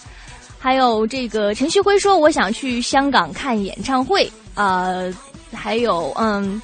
[0.57, 4.31] 还有这个陈旭辉说，我想去香港看演唱会。
[4.55, 5.13] 呃，
[5.53, 6.61] 还有嗯，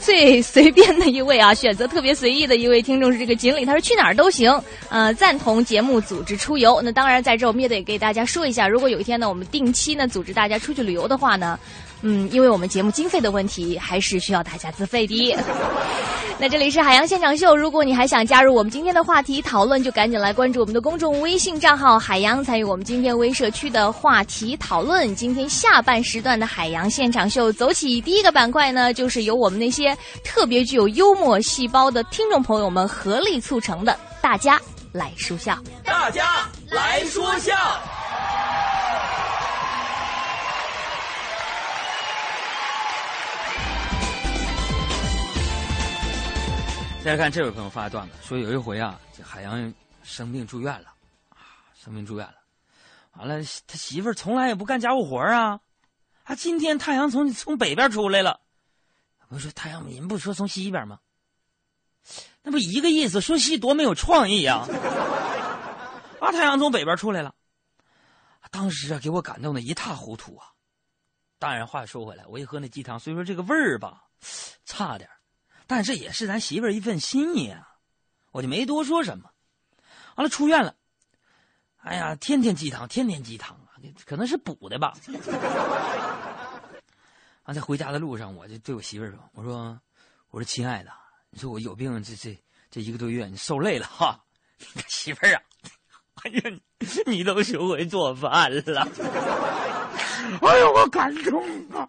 [0.00, 4.50] 最随便的一位啊， 选择特别随意的一位听众是这个锦鲤，他说去哪儿都行。
[4.88, 6.80] 呃，赞同节目组织出游。
[6.82, 11.58] 那当然，在这我们也得给大家说一下，如果有一天呢，我们定期呢组织大家出去旅游的话呢。
[12.02, 15.36] 嗯，因为我们节目经费的问题，还是需要大家自费的。
[16.40, 25.12] 那这里是海洋现场秀，如果你还想加入我们今天的话题讨论，就赶紧来关注我们的公众微信账号“海洋”，参与我们今天微社区的话题讨论。
[25.16, 34.60] 今天下半时段的海洋现场秀走起，第一个板块呢，就是由我们那些特别具有幽默细胞的听众朋友们合力促成的，大家
[34.92, 37.52] 来说笑，大家来说笑。
[47.04, 50.92] 再来看这位朋友发的段子，说有一回啊，这海洋生病住院了，
[51.30, 51.38] 啊，
[51.74, 52.34] 生病住院了，
[53.12, 55.60] 完了他媳妇儿从来也不干家务活啊，
[56.24, 58.40] 啊，今天太阳从从北边出来了。
[59.28, 60.98] 我说太阳，你们不说从西边吗？
[62.42, 64.66] 那不一个意思，说西多没有创意呀！
[66.20, 67.34] 啊，太阳从北边出来了，
[68.50, 70.48] 当时啊，给我感动的一塌糊涂啊。
[71.38, 74.04] 当然，话说回来，我一喝那鸡汤，虽说这个味儿吧，
[74.66, 75.08] 差点
[75.68, 77.76] 但这也是咱媳妇儿一份心意啊，
[78.32, 79.30] 我就没多说什么。
[80.16, 80.74] 完了，出院了。
[81.76, 83.76] 哎呀，天天鸡汤，天天鸡汤啊，
[84.06, 84.94] 可能是补的吧。
[87.44, 89.78] 啊，在回家的路上，我就对我媳妇儿说：“我说，
[90.30, 90.90] 我说，亲爱的，
[91.30, 92.36] 你说我有病，这这
[92.70, 94.18] 这一个多月，你受累了哈。
[94.88, 95.42] 媳妇儿啊，
[96.24, 96.42] 哎呀，
[97.06, 98.88] 你都学会做饭了。
[100.40, 101.88] 哎呦，我感动啊！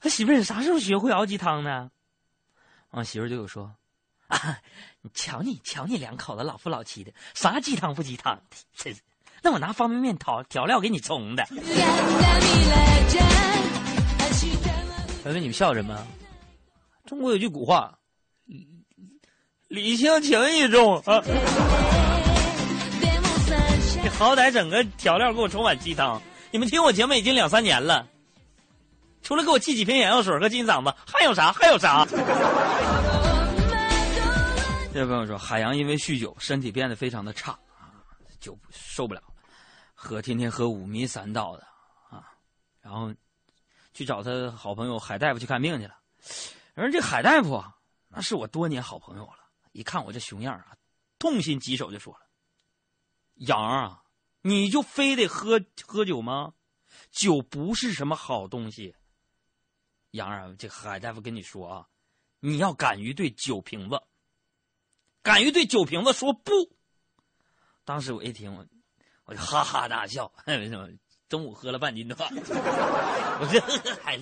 [0.00, 1.90] 他媳妇儿，你啥时候学会熬鸡汤呢？
[2.90, 3.72] 啊，媳妇儿对我说：
[4.26, 4.58] 啊，
[5.00, 8.42] 你瞧你，瞧你两口子老夫老妻的，啥鸡汤不鸡汤的，
[8.76, 9.00] 真是。
[9.42, 11.46] 那我拿方便面调调料给你冲的。
[15.24, 16.06] 问问你们笑什么？
[17.06, 17.98] 中国有句古话，
[19.68, 21.22] 礼轻情意重啊。
[24.02, 26.20] 你好歹整个调料给我冲碗鸡汤。
[26.50, 28.08] 你们听我节目已经两三年了，
[29.22, 31.52] 除了给我寄几瓶眼药水和金嗓子，还有啥？
[31.58, 32.06] 还有啥？
[34.92, 37.94] 这位朋友说，海洋因为酗酒，身体变得非常的差啊，
[38.40, 39.22] 就受不了，
[39.94, 41.66] 喝天天喝五迷三道的
[42.10, 42.24] 啊，
[42.80, 43.12] 然后。
[43.92, 45.96] 去找他好朋友海大夫去看病去了，
[46.74, 47.74] 而这海大夫啊，
[48.08, 49.32] 那是我多年好朋友了。
[49.72, 50.76] 一看我这熊样啊，
[51.18, 52.20] 痛心疾首就说了
[53.46, 54.00] ：“杨啊，
[54.42, 56.52] 你就非得喝喝酒吗？
[57.10, 58.94] 酒不是什么好东西。
[60.12, 61.86] 杨二，这海大夫跟你说啊，
[62.40, 64.02] 你要敢于对酒瓶子，
[65.22, 66.52] 敢于对酒瓶子说不。”
[67.84, 68.68] 当时我一听，
[69.24, 70.88] 我就哈哈大笑，为什么？
[71.28, 73.60] 中午喝了半斤多，我这
[74.02, 74.18] 还，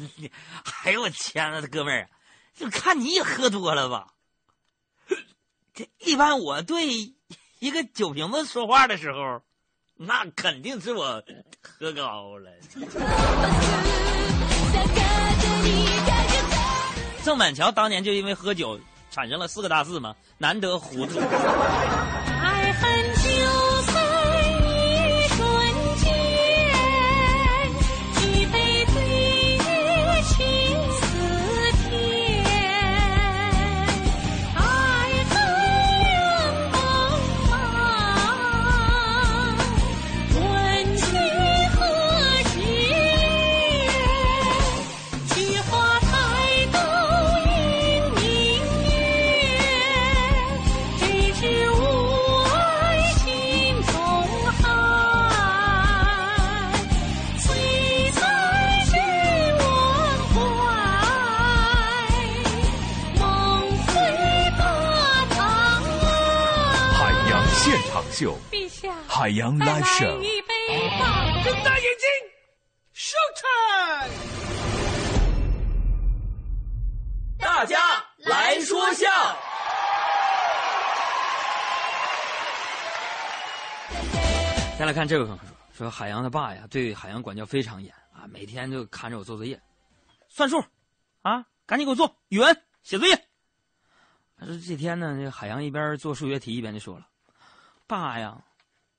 [0.84, 2.10] 哎呦我天呐，哥们儿，
[2.54, 4.12] 就看你也喝多了吧？
[5.72, 7.14] 这一般我对
[7.60, 9.42] 一个酒瓶子说话的时候，
[9.96, 11.24] 那肯定是我
[11.62, 12.52] 喝高了。
[17.24, 18.78] 郑板桥当年就因为喝酒
[19.10, 21.18] 产生了四个大字嘛，难得糊涂。
[22.40, 23.14] 爱恨
[69.38, 70.20] 下，海洋 live show。
[70.20, 70.52] 一杯
[70.98, 72.06] 好睁大眼睛
[72.94, 74.10] ，show time！
[77.38, 77.78] 大家
[78.18, 79.06] 来说笑。
[84.76, 89.60] 再来看这位朋友说，说海洋的爸呀，对海洋管教非常严啊，每天就看着我做作业，
[90.28, 90.64] 算数，
[91.22, 93.16] 啊，赶紧给我做语文写作业。
[94.38, 97.08] 他说这天呢，这海洋一边做数学题一边就说了
[97.88, 98.40] ：“爸呀，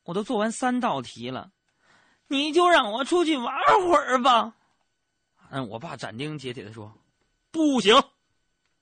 [0.10, 1.52] 我都做完三道题了，
[2.28, 3.56] 你就让我出去玩
[3.88, 4.56] 会儿吧。”
[5.52, 6.92] 嗯，我爸斩钉截铁的说
[7.52, 7.96] ：“不行，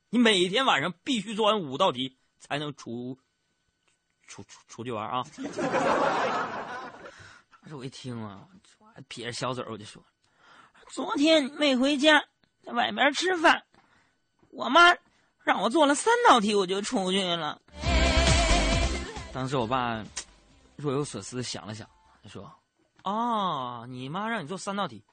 [0.09, 3.17] 你每天晚上必须做完五道题才能出
[4.25, 5.25] 出出出去玩啊。”
[7.59, 8.47] 当时我一听啊，
[9.09, 10.01] 撇着小嘴我就说
[10.87, 12.23] ：“昨天没回家，
[12.63, 13.65] 在外边吃饭，
[14.49, 14.95] 我妈
[15.43, 17.61] 让我做了三道题，我就出去了。”
[19.33, 20.01] 当时我爸
[20.77, 21.89] 若有所思想了想，
[22.23, 22.49] 他说
[23.01, 25.03] ：“啊，你妈让你做三道题，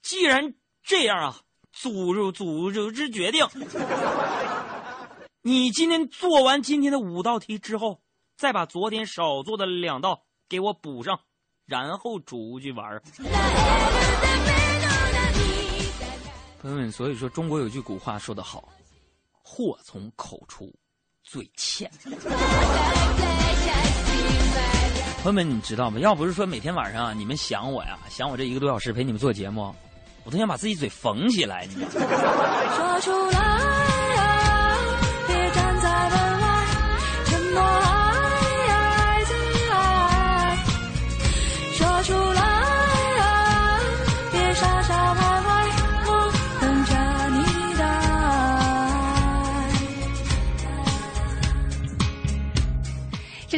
[0.00, 1.36] 既然这样啊，
[1.72, 3.46] 组织组织之决定，
[5.42, 8.00] 你今天做完今天的五道题之后，
[8.34, 11.20] 再把昨天少做的两道给我补上。”
[11.68, 13.02] 然后出去玩儿。
[16.62, 18.66] 朋友们，所以说中国有句古话说得好
[19.44, 20.74] ：“祸从口出，
[21.22, 21.92] 最欠。
[25.22, 25.98] ”朋友们，你知道吗？
[25.98, 29.74] 要不是说每天晚上你们想我呀，想我这一个多小时陪你们做节目，
[30.24, 32.06] 我都想把自己嘴缝起来，你知道？
[32.76, 33.77] 说出来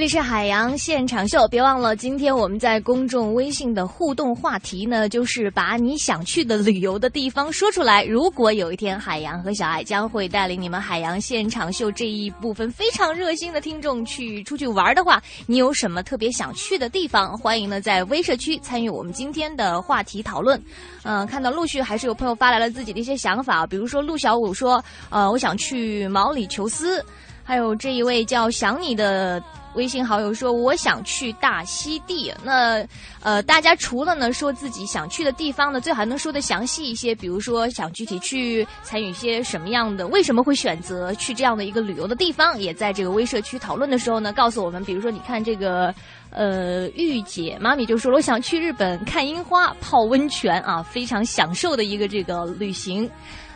[0.01, 8.03] 这里是海洋现场秀，别忘了，今天我们在公众微信的互动话题呢，就是把你想去的旅游的地方说出来。
[8.05, 17.37] 如果有一天海洋和小爱将会带领你们海洋现场秀这一部分非常热心的听众去出去玩的话，你有什么特别想去的地方？
[17.37, 20.59] 欢迎呢在微社区参与我们今天的话题讨论。
[21.03, 27.05] 嗯、看到陆续还是有朋友发来了自己的一些想法，比如说陆小五说，呃，我想去毛里求斯。
[27.51, 29.43] 还有这一位叫想你的
[29.75, 32.33] 微信好友说，我想去大溪地。
[32.45, 32.87] 那
[33.25, 45.93] 呃，大家除了呢说自己想去的地方呢，最好还能说的详细一些，比如说想具体去参与一些什么样的，为什么会选择去这样的一个旅游的地方，也在这个微社区讨论的时候呢，告诉我们，比如说你看这个。
[46.33, 53.11] 呃，玉姐妈咪就说了，我想去日本看樱花、泡温泉啊，非常享受的一个这个旅行。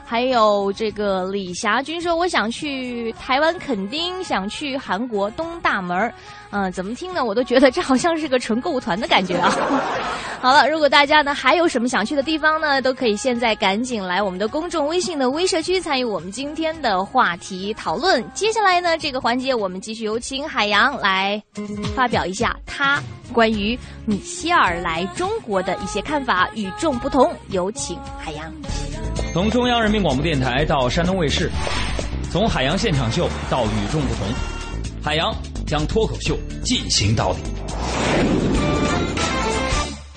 [0.06, 6.12] 还有这个李霞君说，我想去台湾垦丁，想去韩国东大门儿。
[6.56, 7.24] 嗯、怎么听呢？
[7.24, 9.52] 我都觉得这好像是个纯购物团的感觉啊。
[10.40, 18.24] 好了，如果大家呢还有什么想去的地方呢，都可以现在赶紧来我们的公众微信的微社区参与我们今天的话题讨论。
[18.34, 21.42] 接下来呢，这个环节我们继续有请海洋来
[21.96, 23.02] 发表一下他
[23.32, 23.76] 关于
[24.06, 27.34] 米歇尔来中国的一些看法，与众不同。
[27.48, 28.52] 有请海洋。
[29.32, 31.50] 从中央人民广播电台到山东卫视，
[32.30, 34.28] 从海洋现场秀到与众不同，
[35.02, 35.34] 海洋
[35.66, 37.40] 将脱口秀进行到底。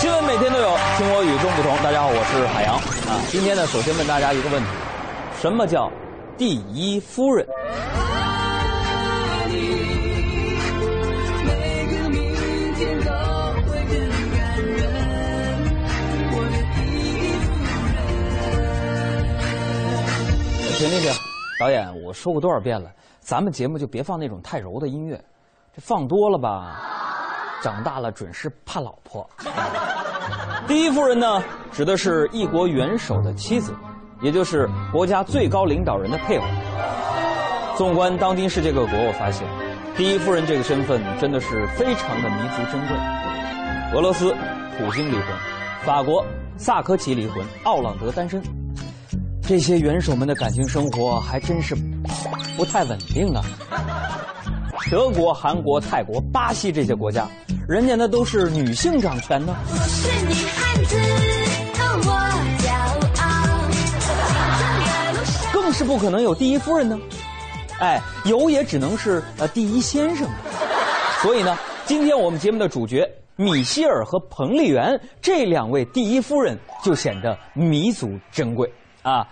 [0.00, 1.76] 新闻每天都有，听我与众不同。
[1.84, 3.20] 大家好，我是海洋啊。
[3.28, 4.68] 今天呢，首先问大家一个问题：
[5.38, 5.92] 什么叫
[6.38, 7.46] 第一夫人？
[20.78, 21.12] 停停停！
[21.60, 22.90] 导演，我说过多少遍了，
[23.20, 25.22] 咱们节目就别放那种太柔的音乐，
[25.76, 26.80] 这放多了吧，
[27.62, 29.28] 长大了准是怕老婆。
[30.66, 31.42] 第一夫人呢，
[31.72, 33.74] 指的是一国元首的妻子，
[34.20, 36.44] 也就是国家最高领导人的配偶。
[37.76, 39.46] 纵观当今世界各国，我发现，
[39.96, 42.96] 第一夫人这个身份真的是非常的弥足珍贵。
[43.94, 44.36] 俄罗斯，
[44.78, 45.24] 普京离婚；
[45.84, 46.24] 法国，
[46.56, 48.40] 萨科齐离婚；奥朗德单身。
[49.42, 51.74] 这些元首们的感情生活还真是
[52.56, 53.42] 不太稳定啊。
[54.88, 57.28] 德国、韩国、泰国、巴西这些国家，
[57.68, 59.52] 人家那都是女性掌权的。
[59.68, 60.96] 我是女汉子，
[61.80, 62.12] 哦，我
[62.62, 62.70] 骄
[63.22, 63.28] 傲。
[65.52, 66.98] 更是不可能有第一夫人呢。
[67.80, 70.28] 哎，有也只能是呃第一先生。
[71.22, 78.72] 所以呢，今天我们节目的主角米歇尔和彭丽媛这两位第一夫人就显得弥足珍贵
[79.02, 79.26] 啊。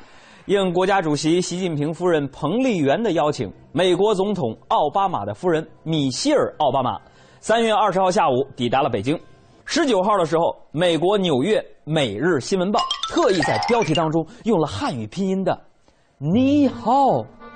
[0.48, 6.98] 应国家主席习近平夫人彭丽媛的邀请，美国总统奥巴马的夫人米歇尔·奥巴马，
[7.38, 9.18] 三月二十号下午抵达了北京。
[9.66, 12.80] 十九号的时候，美国纽约《每日新闻报》
[13.12, 15.60] 特意在标题当中用了汉语拼音的
[16.16, 16.90] “你好”，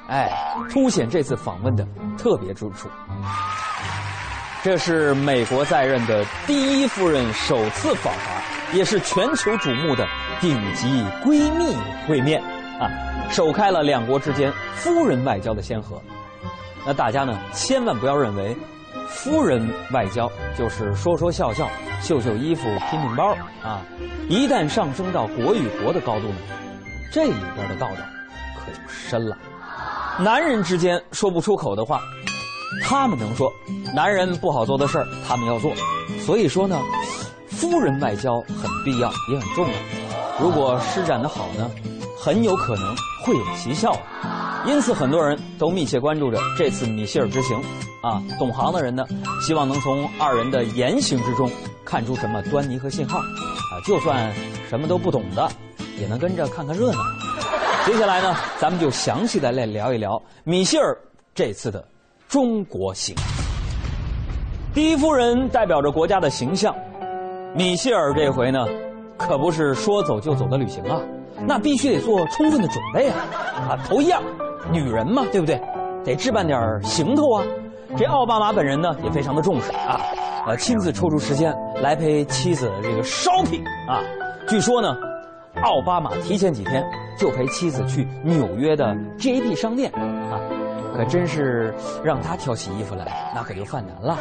[0.08, 0.30] 哎，
[0.68, 1.88] 凸显这次访问的
[2.18, 2.90] 特别之处。
[4.62, 10.06] 这是美国在任的第一夫人首次访华，也是全球瞩目的
[10.42, 10.86] 顶级
[11.24, 11.74] 闺蜜
[12.06, 12.42] 会面
[12.82, 12.90] 啊，
[13.30, 16.02] 首开了两国之间夫人外交的先河。
[16.84, 18.56] 那大家呢，千万不要认为
[19.08, 20.28] 夫人外交
[20.58, 21.68] 就是说说笑笑、
[22.02, 23.80] 秀秀衣服、拼拼包啊！
[24.28, 26.36] 一旦上升到国与国的高度呢，
[27.12, 28.02] 这里边的道道
[28.58, 29.38] 可就深了。
[30.18, 32.00] 男人之间说不出口的话，
[32.82, 33.48] 他们能说；
[33.94, 35.72] 男人不好做的事儿，他们要做。
[36.18, 36.76] 所以说呢，
[37.46, 39.74] 夫人外交很必要，也很重要。
[40.40, 41.70] 如果施展的好呢，
[42.22, 42.94] 很有可能
[43.24, 43.92] 会有奇效。
[44.64, 47.60] 因此，很多人都密切关注着这次米歇尔之行。
[48.00, 49.04] 啊，懂行的人呢，
[49.40, 51.50] 希望能从二人的言行之中
[51.84, 53.18] 看出什么端倪和信号。
[53.18, 54.32] 啊，就算
[54.68, 55.48] 什么都不懂的，
[56.00, 56.98] 也能跟着看看热闹。
[57.84, 60.96] 接下来呢，咱们就详细的来聊一聊米歇尔
[61.34, 61.84] 这次的
[62.28, 63.16] 中国行。
[64.72, 66.72] 第一夫人代表着国家的形象，
[67.56, 68.64] 米歇尔这回呢，
[69.16, 71.00] 可不是说走就走的旅行啊，
[71.46, 73.16] 那必须得做充分的准备啊！
[73.68, 74.22] 啊，头一样，
[74.70, 75.60] 女人嘛，对不对？
[76.04, 77.44] 得置办点行头啊。
[77.96, 80.00] 这奥巴马本人呢也非常的重视啊，
[80.46, 84.00] 呃，亲自抽出时间来陪妻子这个 shopping 啊。
[84.48, 84.96] 据说呢，
[85.62, 86.82] 奥巴马提前几天
[87.18, 90.40] 就陪妻子去纽约的 JP 商店啊，
[90.96, 94.16] 可真是让他挑起衣服来，那可就犯难了。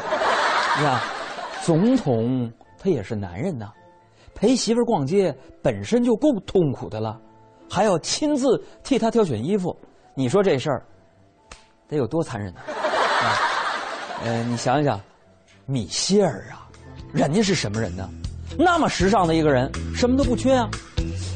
[0.78, 1.00] 你看，
[1.64, 3.68] 总统他也是男人呐，
[4.42, 5.32] 陪媳妇逛街
[5.62, 7.16] 本身就够痛苦的了，
[7.70, 9.78] 还要亲自替她挑选衣服，
[10.16, 10.84] 你说这事儿
[11.88, 12.60] 得有多残忍呢？
[12.66, 13.38] 啊！
[14.26, 15.00] 呃，你想想，
[15.68, 16.68] 米歇尔啊，
[17.14, 18.10] 人家是什么人呢？
[18.58, 20.68] 那么时尚的一个人，什么都不缺啊。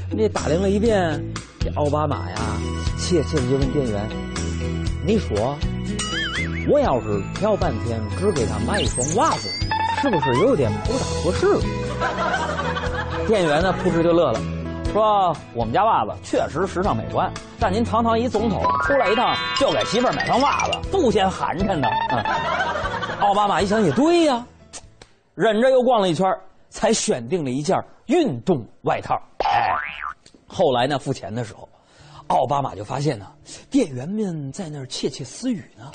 [0.10, 1.24] 那打量了一遍，
[1.60, 2.38] 这奥巴马呀，
[2.98, 4.10] 怯怯的就问店员
[5.06, 5.56] ：“你说，
[6.68, 9.48] 我要是挑半天只给他买一双袜子，
[10.02, 11.46] 是不是有点不大合适？”
[13.28, 14.40] 店员呢，扑哧就乐了，
[14.94, 21.88] 说：“我们家袜子确实时尚美观，但您堂堂一总统出来一趟就给媳妇儿买双袜子，不嫌寒碜呢？”。
[23.20, 24.46] 奥巴马一想也对呀，
[25.34, 26.28] 忍着又逛了一圈，
[26.70, 29.20] 才选定了一件运动外套。
[29.40, 29.74] 哎，
[30.46, 31.68] 后来呢，付钱的时候，
[32.28, 33.26] 奥巴马就发现呢，
[33.72, 35.90] 店员们在那儿窃窃私语呢，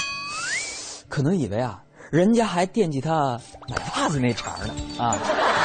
[1.08, 5.14] 可能以为啊，人家还惦记他买袜子那茬呢，啊，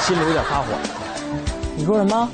[0.02, 0.68] 心里有点发火。
[1.78, 2.30] 你说什么？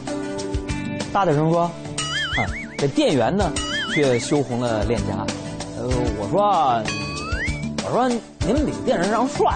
[1.12, 1.64] 大点声说。
[1.64, 2.46] 啊，
[2.78, 3.52] 这店员呢，
[3.94, 5.26] 却羞红了脸颊。
[5.78, 5.90] 呃，
[6.20, 6.84] 我说。
[7.84, 8.08] 我说
[8.46, 9.52] 您比电视上帅，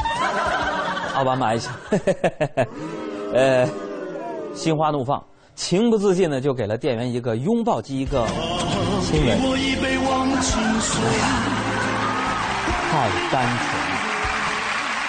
[1.14, 1.70] 奥巴马一想，
[3.32, 3.68] 呃，
[4.54, 5.22] 心花怒放，
[5.54, 8.26] 情不自禁的就给了店员一个拥抱及一个
[9.02, 9.38] 亲吻。
[12.90, 13.85] 太单纯了，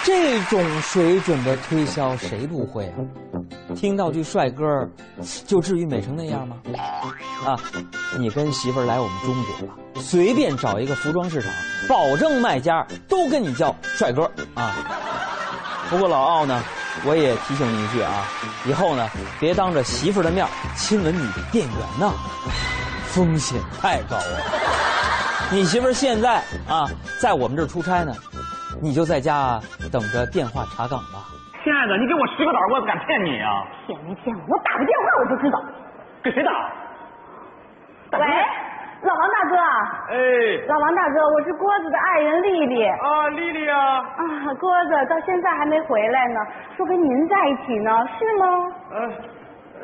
[0.08, 2.96] 这种水准的推销谁不会啊？
[3.76, 4.64] 听到句帅哥，
[5.46, 6.56] 就至于美成那样吗？
[7.44, 7.60] 啊，
[8.18, 9.74] 你跟媳妇儿来我们中国吧。
[10.00, 11.52] 随便找一个服装市场，
[11.86, 14.22] 保证卖家都跟你叫帅哥
[14.54, 14.76] 啊！
[15.90, 16.64] 不过老奥呢，
[17.04, 18.24] 我也提醒你一句啊，
[18.66, 22.14] 以后呢，别当着媳妇儿的面亲吻你的店员呐，
[23.08, 24.40] 风险太高了。
[25.50, 26.88] 你媳妇儿现在啊，
[27.20, 28.14] 在我们这儿出差呢，
[28.80, 29.58] 你就在家
[29.92, 31.26] 等着电话查岗吧。
[31.64, 33.66] 亲爱的，你给我十个胆，我也不敢骗你啊！
[33.86, 34.42] 骗没骗我？
[34.54, 35.60] 我打个电话我就知道。
[36.22, 36.50] 给谁打？
[38.18, 38.26] 喂。
[39.00, 39.54] 老王大哥，
[40.10, 40.18] 哎，
[40.66, 42.84] 老王大哥，我是郭子的爱人丽丽。
[42.84, 43.98] 啊，丽丽啊。
[43.98, 46.40] 啊，郭子到现在还没回来呢，
[46.76, 48.46] 说跟您在一起呢，是吗？
[48.90, 48.98] 呃，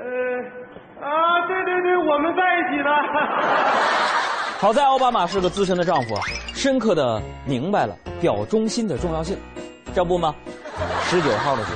[0.01, 2.91] 呃，啊，对对对，我们在一起呢。
[4.65, 6.15] 好在奥巴马是个资深的丈夫，
[6.55, 9.37] 深刻的明白了表忠心的重要性。
[9.95, 10.35] 这不吗？
[11.03, 11.73] 十九号的时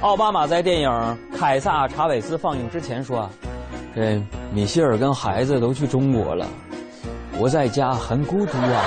[0.00, 0.88] 候，奥巴马在电影
[1.36, 3.30] 《凯撒·查韦斯》放映之前说啊。
[3.92, 4.22] 这
[4.52, 6.46] 米歇尔跟孩子都去中国了，
[7.40, 8.84] 我在家很孤独啊。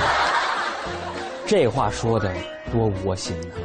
[1.45, 2.31] 这话说的
[2.71, 3.55] 多窝心呐！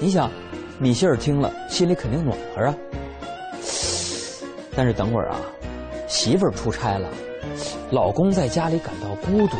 [0.00, 0.30] 你想，
[0.78, 2.74] 米歇尔听了心里肯定暖和啊。
[4.74, 5.36] 但是等会儿啊，
[6.08, 7.06] 媳妇儿出差了，
[7.90, 9.56] 老公在家里感到孤独，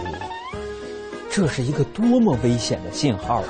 [1.30, 3.48] 这是一个多么危险的信号啊！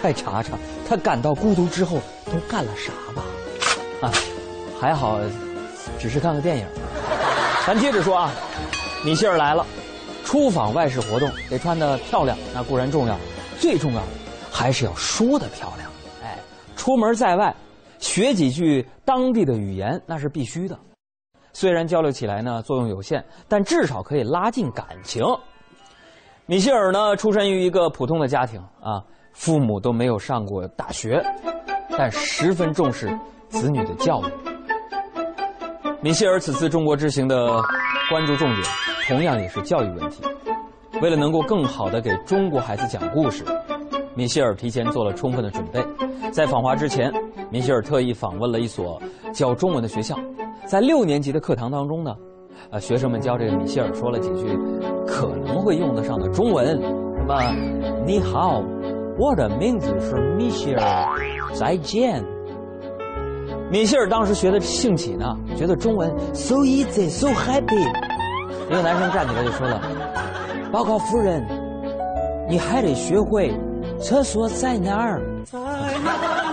[0.00, 3.24] 快查查他感到孤独之后都干了啥吧！
[4.02, 4.12] 啊，
[4.80, 5.18] 还好。
[5.98, 6.66] 只是看个电影，
[7.66, 8.30] 咱接着说啊，
[9.04, 9.66] 米歇尔来了，
[10.24, 13.18] 出访外事活动得穿的漂亮，那固然重要，
[13.60, 14.08] 最重要的
[14.50, 15.90] 还是要说的漂亮。
[16.22, 16.38] 哎，
[16.74, 17.54] 出门在外，
[17.98, 20.78] 学几句当地的语言那是必须的。
[21.54, 25.24] 虽然交流起来呢作用有限，但至少可以拉近感情。
[26.46, 29.00] 米歇尔呢出身于一个普通的家庭啊，
[29.32, 31.24] 父母都没有上过大学，
[31.96, 33.08] 但十分重视
[33.48, 34.24] 子女的教育。
[36.02, 37.62] 米歇尔此次中国之行的
[38.10, 38.62] 关注重点，
[39.06, 40.22] 同样也是教育问题。
[41.00, 43.44] 为了能够更好的给中国孩子讲故事，
[44.14, 45.82] 米歇尔提前做了充分的准备。
[46.30, 47.12] 在访华之前，
[47.50, 49.00] 米歇尔特意访问了一所
[49.32, 50.14] 教中文的学校。
[50.66, 52.14] 在六年级的课堂当中呢，
[52.70, 54.46] 呃，学生们教这个米歇尔说了几句
[55.06, 57.38] 可能会用得上的中文，什么
[58.06, 58.62] “你好，
[59.18, 61.06] 我的名字是米歇尔，
[61.52, 62.24] 再见。”
[63.70, 67.88] 米歇尔当时学的兴起呢，觉得中文 so easy so happy。
[68.70, 69.80] 一个男生站起来就说了
[70.72, 71.46] ：“报告夫人，
[72.48, 73.52] 你还得学会
[74.00, 75.20] 厕所在哪儿。”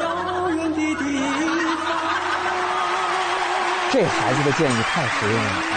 [3.91, 5.75] 这孩子的建议太实用了啊！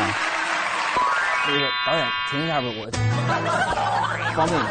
[1.49, 2.87] 那个导演停一下吧，我
[4.37, 4.71] 方便一下。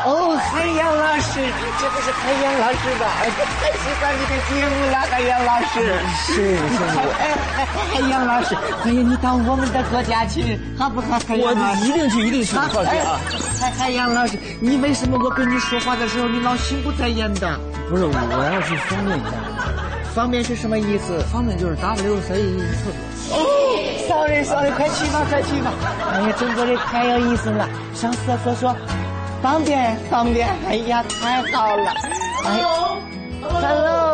[0.08, 1.38] 哦，海洋老师，
[1.78, 3.04] 这不是海洋老师吧？
[3.20, 3.28] 我
[3.60, 6.00] 太喜欢你的节目了，海洋老师。
[6.16, 7.12] 是是我。
[7.20, 11.18] 哎哎，海洋老师，欢迎你到我们的国家去，好不好？
[11.28, 13.20] 海洋老师，我一定去，一定去，放心啊。
[13.60, 17.60] 海海洋老师，你为什么我跟你说话的时候，你老心不在焉的？
[17.90, 19.30] 不是，我要去方便一下。
[20.16, 21.18] 方便是什么意思？
[21.30, 22.34] 方便就是 W C
[22.72, 23.36] 厕所。
[23.36, 23.38] 哦
[24.08, 25.70] ，sorry sorry，快去吧，快去吧。
[26.10, 28.74] 哎呀，中国人太有意思了，上厕所说。
[29.42, 31.92] 方便方便，哎呀，太好了
[32.44, 34.05] ！Hello，Hello，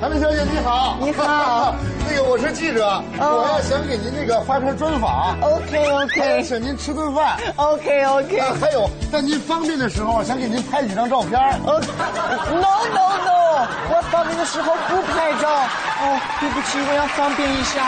[0.00, 1.74] 韩梅小姐你好，你好，
[2.06, 5.34] 那个我是记者，我要想给您那个发篇专访。
[5.40, 7.36] OK OK，请您吃顿饭。
[7.56, 11.32] OK OK，还有在您方便的时候，想给您拍几张照片。
[11.64, 11.80] No
[12.94, 15.48] No No，我方便的时候不拍照。
[15.50, 17.82] 哦，对不起，我要方便一下。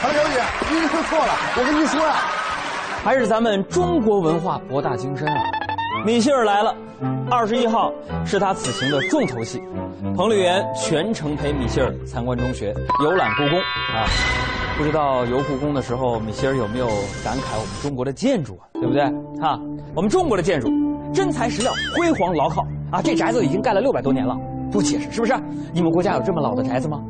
[0.00, 2.14] 韩小姐，您说错了，我跟您说呀，
[3.04, 5.59] 还是咱们中国文化博大精深啊。
[6.04, 6.74] 米歇尔来了，
[7.30, 7.92] 二十一号
[8.24, 9.62] 是他此行的重头戏。
[10.16, 14.06] 彭丽媛全程陪米歇尔参观中学、游览故宫啊。
[14.78, 16.86] 不知道游故宫的时候，米歇尔有没有
[17.22, 18.64] 感慨我们中国的建筑啊？
[18.74, 19.02] 对不对？
[19.40, 19.60] 哈，
[19.94, 20.68] 我们中国的建筑
[21.12, 23.02] 真材实料、辉煌牢靠啊！
[23.02, 24.34] 这宅子已经盖了六百多年了，
[24.72, 25.34] 不解释是不是？
[25.72, 27.02] 你们国家有这么老的宅子吗？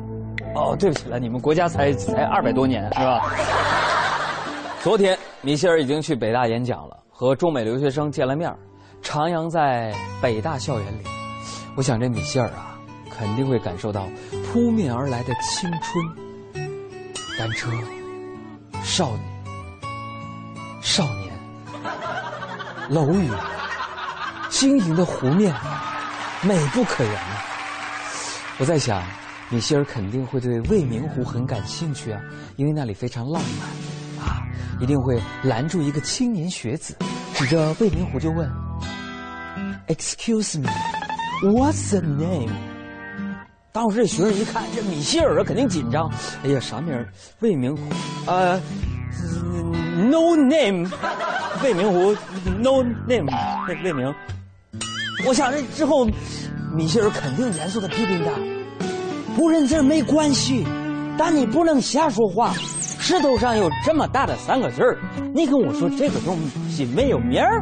[0.53, 3.21] 哦，对不起了，你们国家才才二百多年是吧？
[4.83, 8.53] 昨天米歇尔已经去北大演讲了，和中美留学生见了面。
[9.03, 11.03] 徜徉在北大校园里，
[11.75, 12.79] 我想这米歇尔啊，
[13.09, 14.07] 肯定会感受到
[14.45, 16.65] 扑面而来的青春、
[17.37, 17.69] 单车、
[18.83, 19.21] 少女、
[20.81, 21.33] 少年、
[22.89, 23.29] 楼宇、
[24.49, 25.53] 晶莹的湖面，
[26.41, 27.13] 美不可言。
[27.13, 27.43] 啊！
[28.59, 29.03] 我在想，
[29.49, 32.21] 米歇尔肯定会对未名湖很感兴趣啊，
[32.55, 34.25] 因为那里非常浪漫。
[34.25, 34.43] 啊，
[34.79, 36.95] 一定会拦住一个青年学子，
[37.33, 38.49] 指着未名湖就问。
[39.91, 40.69] Excuse me,
[41.43, 42.49] what's the name？
[43.73, 46.09] 当时这学生一看这米歇尔，肯定紧张。
[46.45, 47.05] 哎呀，啥名？
[47.41, 47.83] 未名湖，
[48.25, 48.57] 呃
[50.09, 50.89] ，no name，
[51.61, 52.15] 未名湖
[52.57, 53.29] ，no name，
[53.67, 54.15] 未未名。
[55.27, 56.07] 我想这之后，
[56.73, 58.31] 米歇尔肯定严肃的批评他：
[59.35, 60.65] 不认字没关系，
[61.17, 62.53] 但你不能瞎说话。
[62.79, 64.97] 石头上有这么大的三个字儿，
[65.35, 66.39] 你跟我说这个东
[66.69, 67.61] 西没有名儿？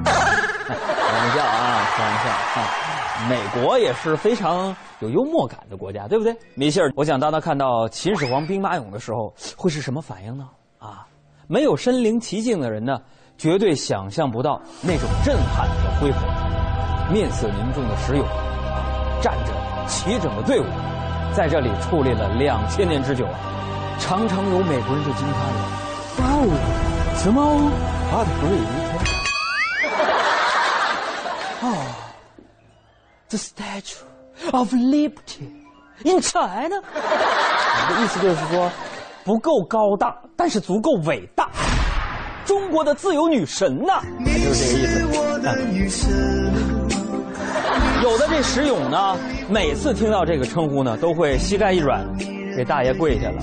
[0.74, 3.28] 开玩笑啊，开玩笑啊！
[3.28, 6.36] 美国也是非常有幽默感的国家，对不对？
[6.55, 10.47] 米歇尔，我想当他看到秦始皇兵马俑的时候，会是什么反应呢？
[10.80, 11.05] 啊，
[11.47, 12.97] 没有身临其境的人呢，
[13.38, 16.22] 绝对想象不到那种震撼和恢宏。
[17.11, 19.53] 面色凝重的石俑，啊，站着
[19.88, 20.65] 齐整的队伍，
[21.36, 23.39] 在这里矗立了两千年之久啊！
[23.99, 25.59] 常常有美国人就惊叹了
[26.20, 26.47] ：“哇哦，
[27.17, 27.43] 什么
[28.13, 29.18] Art Great
[31.62, 31.86] 哦
[33.30, 35.49] ，The Statue of Liberty
[36.03, 38.72] in China。”我的意思就是说，
[39.24, 41.49] 不够高大，但是足够伟大。
[42.45, 45.05] 中国的自由女神呐、啊，就是这
[45.41, 46.10] 个意思。
[48.01, 49.18] 有的这石俑呢，
[49.49, 52.03] 每次听到这个称呼呢，都会膝盖一软。
[52.55, 53.38] 给大爷跪下了。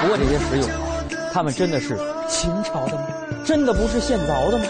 [0.00, 0.68] 不过这些石俑，
[1.32, 3.08] 他们真的是秦朝的吗？
[3.44, 4.64] 真的不是现凿的吗？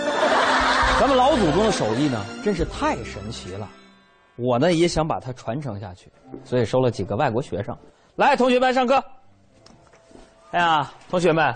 [1.00, 3.68] 咱们老祖宗的手艺呢，真是太神奇了。
[4.34, 6.10] 我呢也想把它传承下去，
[6.44, 7.76] 所以收了几个外国学生。
[8.16, 9.02] 来，同学们上课。
[10.50, 11.54] 哎呀，同学们，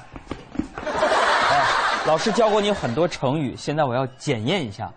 [0.84, 1.66] 哎，
[2.07, 4.93] 老师教过你很多成语，现在我要检验一下。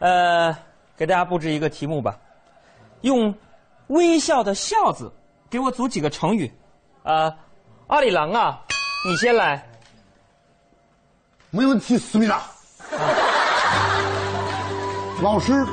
[0.00, 0.54] 呃，
[0.94, 2.14] 给大家布置一个题目吧，
[3.00, 3.34] 用
[3.86, 5.10] 微笑的笑字。
[5.48, 6.52] 给我组几个成语，
[7.04, 7.34] 啊，
[7.86, 8.60] 阿里郎啊，
[9.06, 9.66] 你先来。
[11.48, 12.42] 没问题，思密达。
[15.20, 15.66] 老师，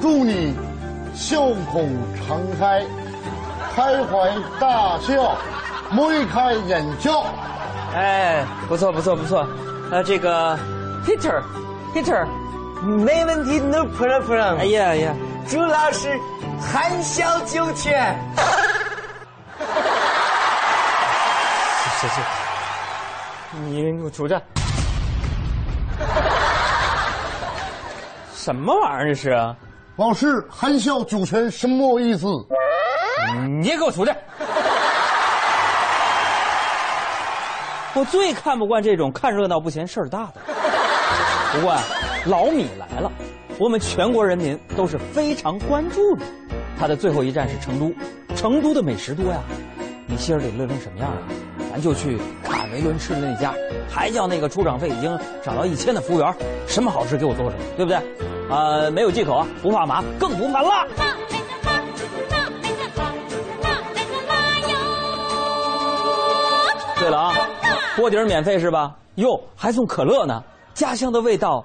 [0.00, 0.56] 祝你
[1.12, 1.40] 笑
[1.72, 1.82] 口
[2.16, 2.86] 常开，
[3.74, 5.36] 开怀大笑，
[5.90, 7.24] 眉开眼笑。
[7.96, 9.44] 哎，不错不错不错，
[9.90, 10.56] 呃，这个
[11.04, 12.24] Peter，Peter，
[12.84, 14.56] 没问题，no problem。
[14.58, 15.12] 哎呀呀，
[15.48, 16.16] 朱老师
[16.60, 18.16] 含笑九泉。
[22.00, 22.20] 谢谢，
[23.64, 24.34] 你给我出去！
[28.46, 29.30] 什么玩意儿这是？
[29.96, 32.28] 老师，含笑九泉什么意思？
[33.60, 34.14] 你也给我出去！
[37.94, 40.34] 我最看不惯这种看热闹不嫌事儿大的。
[41.54, 41.82] 不过啊，
[42.26, 43.10] 老米来了，
[43.58, 46.24] 我们全国人民都是非常关注的。
[46.78, 47.92] 他的最后一站是成都，
[48.36, 49.40] 成都的美食多呀。
[50.06, 51.18] 你心里得乐成什么样啊？
[51.76, 53.52] 咱就去卡梅伦吃的那家，
[53.86, 55.14] 还叫那个出场费已经
[55.44, 56.34] 涨到一千的服务员，
[56.66, 57.98] 什么好吃给我做什么，对不对？
[58.48, 60.86] 啊，没有忌口啊，不怕麻，更不怕辣。
[66.98, 67.34] 对了啊，
[67.94, 68.94] 锅底儿免费是吧？
[69.16, 71.62] 哟，还送可乐呢，家乡的味道，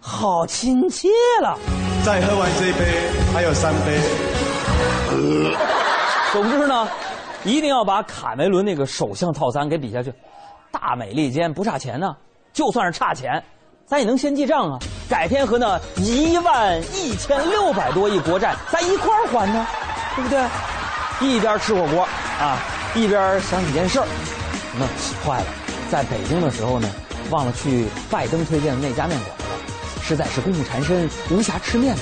[0.00, 1.06] 好亲切
[1.42, 1.58] 了。
[2.02, 2.78] 再喝完这一杯，
[3.34, 4.00] 还有三杯。
[6.32, 6.88] 总之呢，
[7.44, 10.12] 一定要把卡梅伦那个首相套餐给比下去，
[10.70, 12.14] 大美利坚不差钱呢。
[12.52, 13.42] 就算是差钱，
[13.86, 14.78] 咱也能先记账啊。
[15.08, 19.66] 改天和那一万一千六百多亿国债，咱一块儿还呢，
[20.16, 20.44] 对不对？
[21.20, 22.02] 一边吃火锅
[22.40, 22.58] 啊，
[22.94, 24.06] 一边想起件事儿。
[24.78, 24.86] 那
[25.24, 25.46] 坏了，
[25.90, 26.88] 在北京的时候呢，
[27.30, 29.44] 忘了去拜登推荐的那家面馆了，
[30.02, 31.94] 实在是公务缠身，无暇吃面。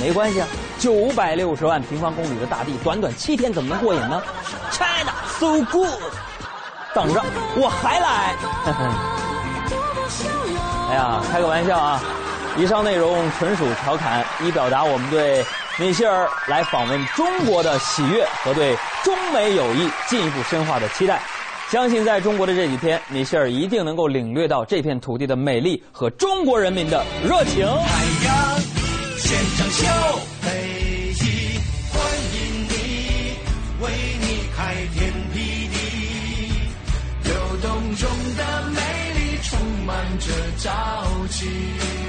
[0.00, 0.48] 没关系啊，
[0.82, 4.20] 九百六十万平方公里的大地，短短七天怎么能过瘾呢
[4.72, 5.88] ？China so good，
[6.92, 7.22] 等着
[7.54, 8.34] 我还来。
[10.90, 12.02] 哎呀，开个玩笑啊！
[12.58, 15.44] 以上内容纯属调侃，以表达我们对
[15.78, 21.22] 米歇尔来访问中国的喜悦和对中美友谊进一步深化的期待。
[21.70, 27.64] 相信在中国的这几天，米歇尔一定能够领略到这片土地的美丽和中国人民的热情。
[27.68, 28.71] 海洋
[29.24, 29.86] 现场秀，
[30.42, 31.24] 北极
[31.90, 31.96] 欢
[32.34, 32.36] 迎
[32.68, 32.72] 你，
[33.80, 33.84] 为
[34.20, 35.76] 你开天辟地，
[37.22, 38.80] 流动中的美
[39.14, 40.26] 丽充满着
[40.58, 42.01] 朝气。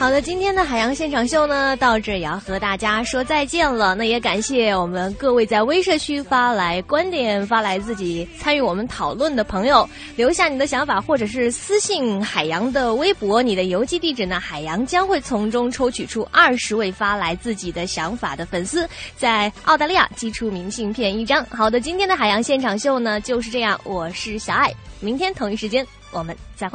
[0.00, 3.94] 好的，今天的海洋现场秀呢，到这也要和大家说再见了。
[3.94, 9.86] 那也感谢我们各位在微社区发来观点、发来自己参与我们讨论的朋友，
[10.16, 14.40] 留下你的想法，或者是私信海洋的微博，你的邮寄地址呢？
[14.40, 18.88] 海洋将会从中抽取出二十位发来自己的想法的粉丝，
[19.18, 21.44] 在澳大利亚寄出明信片一张。
[21.50, 26.68] 好的，今天的海洋现场秀呢就是这样，我是小爱，明天同一时间我们再会。